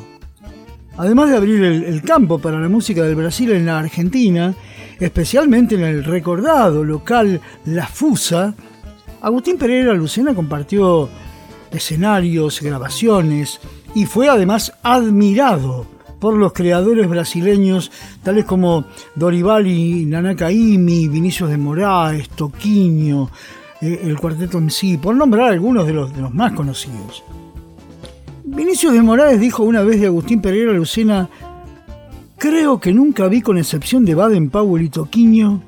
Además 0.97 1.29
de 1.29 1.37
abrir 1.37 1.63
el, 1.63 1.83
el 1.83 2.01
campo 2.01 2.39
para 2.39 2.59
la 2.59 2.69
música 2.69 3.03
del 3.03 3.15
Brasil 3.15 3.51
en 3.51 3.67
la 3.67 3.79
Argentina, 3.79 4.55
especialmente 5.01 5.75
en 5.75 5.81
el 5.81 6.03
recordado 6.05 6.83
local 6.83 7.41
La 7.65 7.87
Fusa, 7.87 8.53
Agustín 9.21 9.57
Pereira 9.57 9.93
Lucena 9.93 10.33
compartió 10.33 11.09
escenarios, 11.71 12.61
grabaciones 12.61 13.59
y 13.93 14.05
fue 14.05 14.29
además 14.29 14.73
admirado 14.83 15.85
por 16.19 16.37
los 16.37 16.53
creadores 16.53 17.09
brasileños 17.09 17.91
tales 18.23 18.45
como 18.45 18.85
Dorival 19.15 19.65
y 19.65 20.05
Nanakaimi, 20.05 21.07
Vinicius 21.07 21.49
de 21.49 21.57
Moraes, 21.57 22.29
Toquinho, 22.29 23.31
eh, 23.81 24.01
el 24.03 24.19
cuarteto 24.19 24.59
en 24.59 24.69
sí, 24.69 24.97
por 24.97 25.15
nombrar 25.15 25.51
algunos 25.51 25.87
de 25.87 25.93
los, 25.93 26.33
más 26.33 26.53
conocidos. 26.53 27.23
Vinicius 28.43 28.93
de 28.93 29.01
Morales 29.01 29.39
dijo 29.39 29.63
una 29.63 29.81
vez 29.81 29.99
de 29.99 30.07
Agustín 30.07 30.41
Pereira 30.41 30.73
Lucena, 30.73 31.27
creo 32.41 32.79
que 32.79 32.91
nunca 32.91 33.27
vi 33.27 33.41
con 33.41 33.59
excepción 33.59 34.03
de 34.03 34.15
Baden 34.15 34.49
Powell 34.49 34.85
y 34.85 34.89
Toquiño, 34.89 35.61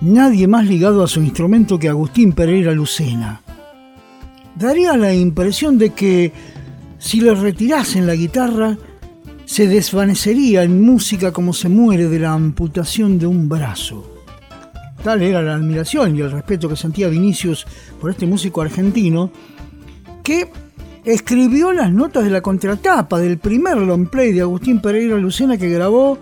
nadie 0.00 0.48
más 0.48 0.66
ligado 0.66 1.04
a 1.04 1.06
su 1.06 1.20
instrumento 1.20 1.78
que 1.78 1.90
Agustín 1.90 2.32
Pereira 2.32 2.72
Lucena. 2.72 3.42
Daría 4.54 4.96
la 4.96 5.12
impresión 5.12 5.76
de 5.76 5.90
que 5.90 6.32
si 6.98 7.20
le 7.20 7.34
retirasen 7.34 8.06
la 8.06 8.14
guitarra, 8.14 8.78
se 9.44 9.68
desvanecería 9.68 10.62
en 10.62 10.80
música 10.80 11.30
como 11.30 11.52
se 11.52 11.68
muere 11.68 12.08
de 12.08 12.20
la 12.20 12.32
amputación 12.32 13.18
de 13.18 13.26
un 13.26 13.46
brazo. 13.46 14.24
Tal 15.04 15.20
era 15.20 15.42
la 15.42 15.56
admiración 15.56 16.16
y 16.16 16.22
el 16.22 16.32
respeto 16.32 16.70
que 16.70 16.76
sentía 16.76 17.08
Vinicius 17.08 17.66
por 18.00 18.10
este 18.10 18.24
músico 18.24 18.62
argentino, 18.62 19.30
que 20.22 20.50
escribió 21.12 21.72
las 21.72 21.90
notas 21.90 22.24
de 22.24 22.30
la 22.30 22.42
contratapa 22.42 23.18
del 23.18 23.38
primer 23.38 23.78
long 23.78 24.08
play 24.08 24.32
de 24.32 24.42
Agustín 24.42 24.80
Pereira 24.80 25.16
Lucena 25.16 25.56
que 25.56 25.70
grabó 25.70 26.18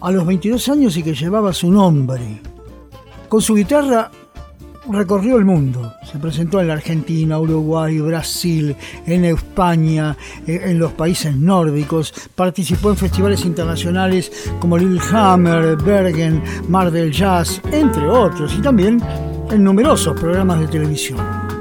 a 0.00 0.10
los 0.10 0.26
22 0.26 0.68
años 0.70 0.96
y 0.96 1.04
que 1.04 1.14
llevaba 1.14 1.52
su 1.52 1.70
nombre. 1.70 2.40
Con 3.28 3.40
su 3.40 3.54
guitarra 3.54 4.10
recorrió 4.90 5.36
el 5.36 5.44
mundo. 5.44 5.94
Se 6.10 6.18
presentó 6.18 6.60
en 6.60 6.66
la 6.66 6.74
Argentina, 6.74 7.38
Uruguay, 7.38 8.00
Brasil, 8.00 8.74
en 9.06 9.24
España, 9.24 10.16
eh, 10.48 10.62
en 10.64 10.80
los 10.80 10.92
países 10.92 11.36
nórdicos. 11.36 12.12
Participó 12.34 12.90
en 12.90 12.96
festivales 12.96 13.44
internacionales 13.44 14.50
como 14.58 14.76
Lillehammer, 14.76 15.76
Bergen, 15.76 16.42
Mar 16.68 16.90
del 16.90 17.12
Jazz, 17.12 17.62
entre 17.70 18.08
otros, 18.08 18.52
y 18.58 18.62
también 18.62 19.00
en 19.50 19.62
numerosos 19.62 20.18
programas 20.18 20.58
de 20.58 20.66
televisión. 20.66 21.53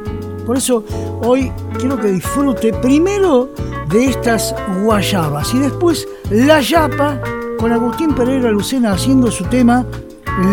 Por 0.46 0.58
eso 0.58 0.84
hoy 1.24 1.52
quiero 1.80 1.98
que 2.00 2.08
disfrute 2.08 2.74
primero 2.74 3.50
de 3.90 4.06
estas 4.06 4.56
guayabas 4.84 5.54
y 5.54 5.60
después 5.60 6.08
la 6.30 6.62
yapa 6.62 7.20
con 7.60 7.72
Agustín 7.72 8.14
Pereira 8.14 8.52
Lucena 8.52 8.92
haciendo 8.94 9.32
su 9.32 9.46
tema 9.46 9.86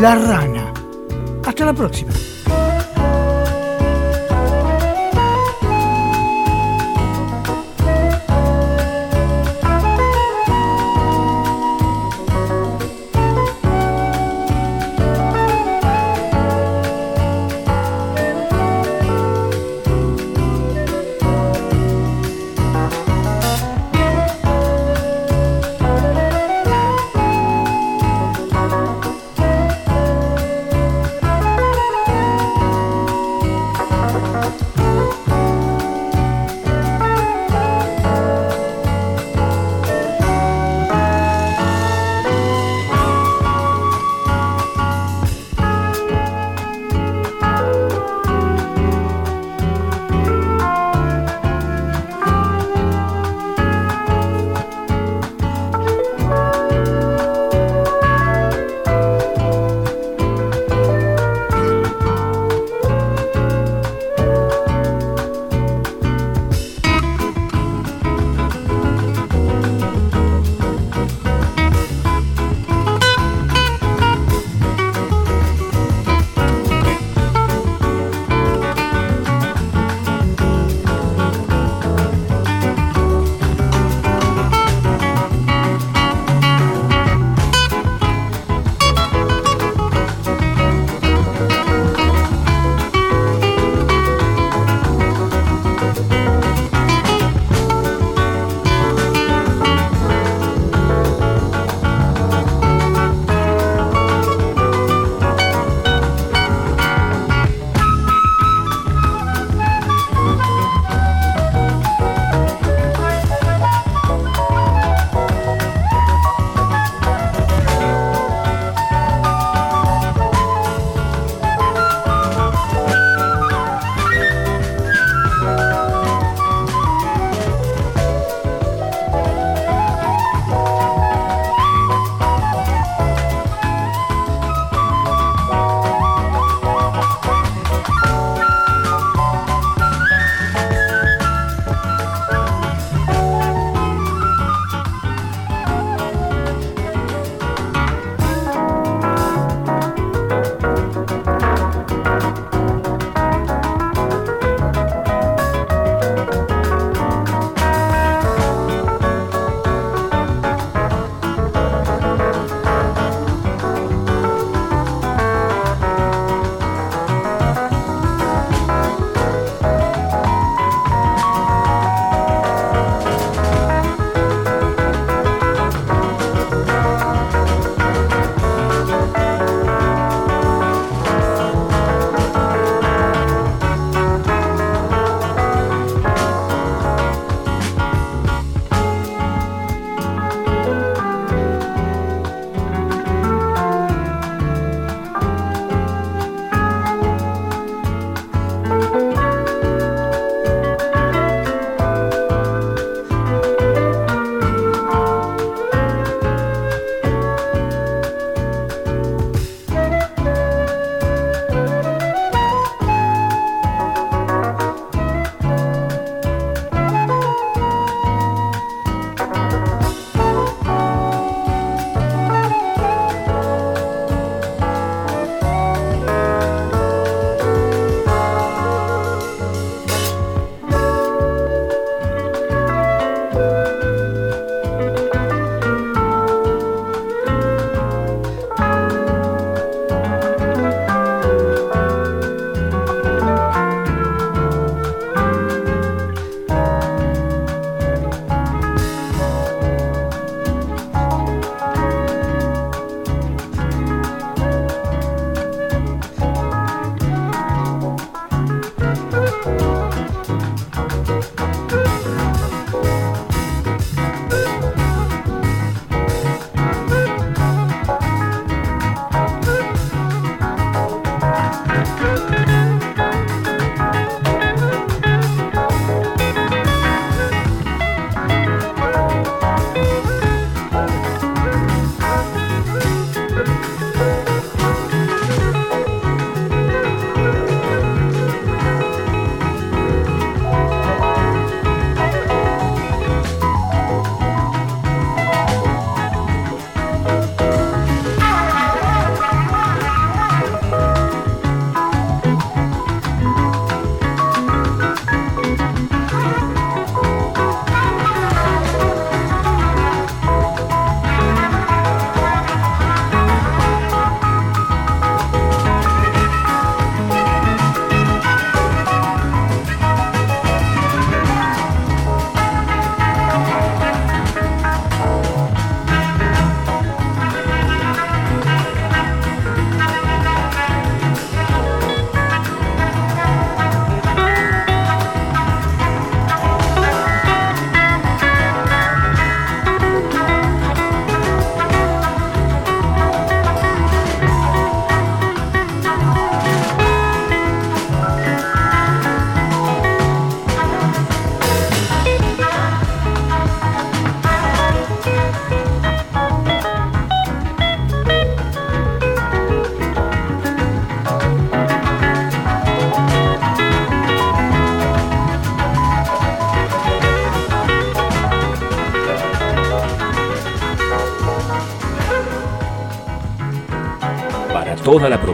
La 0.01 0.14
Rana. 0.14 0.72
Hasta 1.45 1.64
la 1.64 1.72
próxima. 1.72 2.12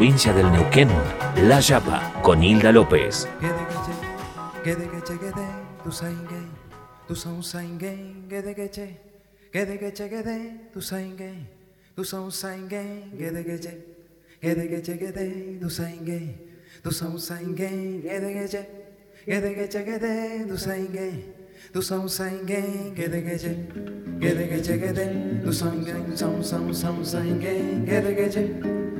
Provincia 0.07 0.33
del 0.33 0.53
Neuquén, 0.53 0.89
La 1.49 1.59
Yapa, 1.59 2.13
con 2.23 2.41
Hilda 2.41 2.71
López. 2.71 3.27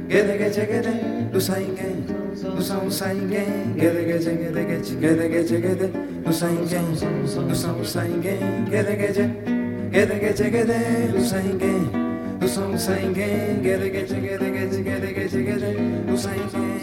Gede 0.09 0.39
gede 0.39 0.67
gede 0.67 0.93
do 1.33 1.41
sangue 1.41 1.89
do 2.57 2.61
som 2.61 2.91
sangue 2.91 3.45
gede 3.77 4.05
gede 4.05 4.37
gede 4.37 4.63
gede 5.01 5.29
gede 5.29 5.61
gede 5.61 5.93
do 6.25 6.33
sangue 6.33 6.81
do 7.49 7.55
som 7.55 7.85
sangue 7.85 8.35
gede 8.71 8.97
gede 8.97 9.31
gede 9.93 10.21
gede 10.21 10.51
gede 10.51 10.79
do 11.13 11.25
sangue 11.25 11.73
do 12.41 12.49
som 12.49 12.79
sangue 12.79 13.15
gede 13.63 13.91
gede 13.91 13.91
gede 13.91 14.51
gede 14.51 14.83
gede 14.83 15.15
gede 15.15 15.43
gede 15.45 15.71
do 16.09 16.17
sangue 16.17 16.81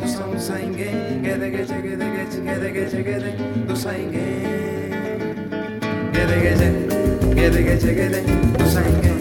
do 0.00 0.06
som 0.06 0.38
sangue 0.38 0.90
gede 1.24 1.50
gede 1.50 1.76
gede 1.76 2.06
gede 2.44 2.70
gede 2.72 3.02
gede 3.02 3.32
do 3.68 3.76
sangue 3.76 4.26
gede 6.12 6.36
gece 6.44 6.68
gede 7.36 7.62
gece 7.62 7.94
gede 7.94 8.20
du 8.58 8.68
sangue 8.68 9.16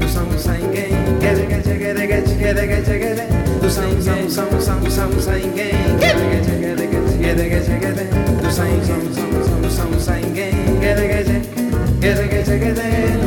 du 0.00 0.08
çekere 1.66 2.06
geç 2.06 2.28
çekere 2.28 2.66
geç 2.66 2.86
çekere 2.86 3.28
Dusan 3.62 3.84
usan 3.98 4.26
usan 4.26 4.46
usan 4.58 4.86
usan 4.86 5.16
usan 5.18 5.40
gen 5.56 5.98
Çekere 6.00 6.44
çekere 6.46 6.86
geç 6.86 7.12
çekere 7.12 7.48
geç 7.48 7.66
çekere 7.66 8.06
Dusan 8.44 8.66
usan 8.80 9.00
usan 9.10 9.40
usan 9.40 9.64
usan 9.64 9.92
usan 9.92 10.34
gen 10.34 10.52
Çekere 10.80 11.06
geç 11.06 11.26
çekere 12.00 12.26
geç 12.26 12.46
çekere 12.46 13.25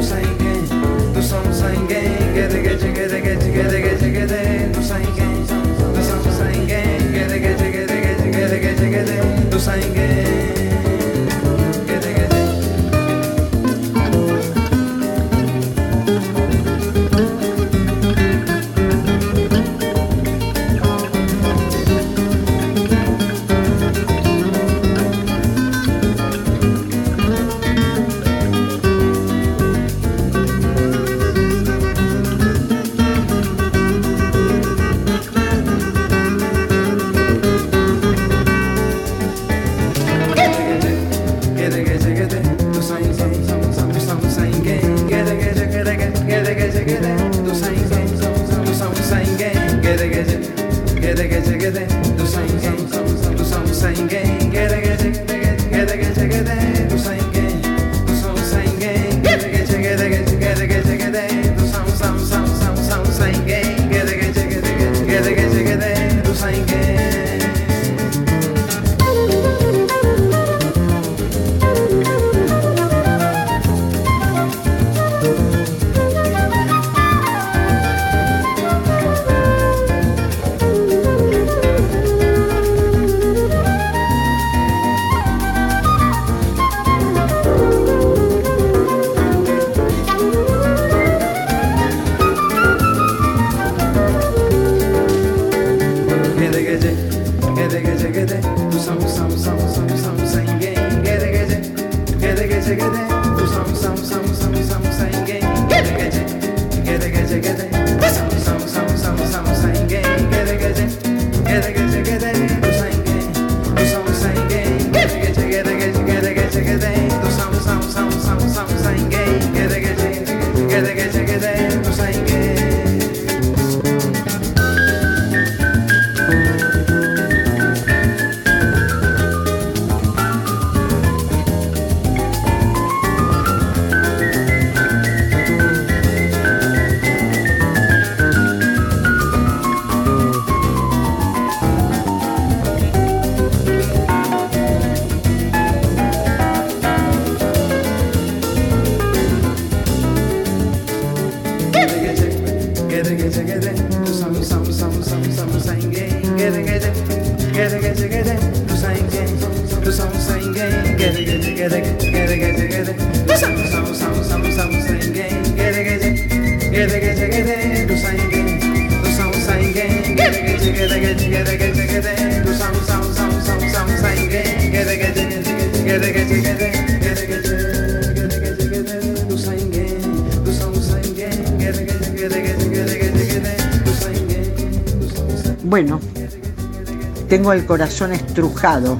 tengo 187.40 187.54
el 187.54 187.66
corazón 187.66 188.12
estrujado. 188.12 188.98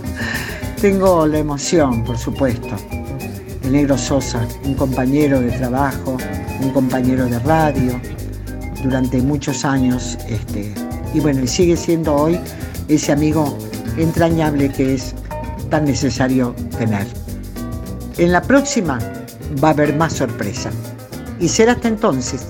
tengo 0.80 1.26
la 1.26 1.40
emoción, 1.40 2.02
por 2.04 2.16
supuesto. 2.16 2.74
El 3.62 3.72
negro 3.72 3.98
Sosa, 3.98 4.48
un 4.64 4.72
compañero 4.72 5.42
de 5.42 5.50
trabajo, 5.50 6.16
un 6.62 6.70
compañero 6.70 7.26
de 7.26 7.38
radio, 7.40 8.00
durante 8.82 9.20
muchos 9.20 9.66
años, 9.66 10.16
este, 10.26 10.72
y 11.12 11.20
bueno, 11.20 11.46
sigue 11.46 11.76
siendo 11.76 12.14
hoy 12.14 12.40
ese 12.88 13.12
amigo 13.12 13.58
entrañable 13.98 14.70
que 14.70 14.94
es 14.94 15.14
tan 15.68 15.84
necesario 15.84 16.54
tener. 16.78 17.06
En 18.16 18.32
la 18.32 18.40
próxima 18.40 18.98
va 19.62 19.68
a 19.68 19.72
haber 19.72 19.94
más 19.96 20.14
sorpresa. 20.14 20.70
Y 21.38 21.48
será 21.48 21.72
hasta 21.72 21.88
entonces. 21.88 22.49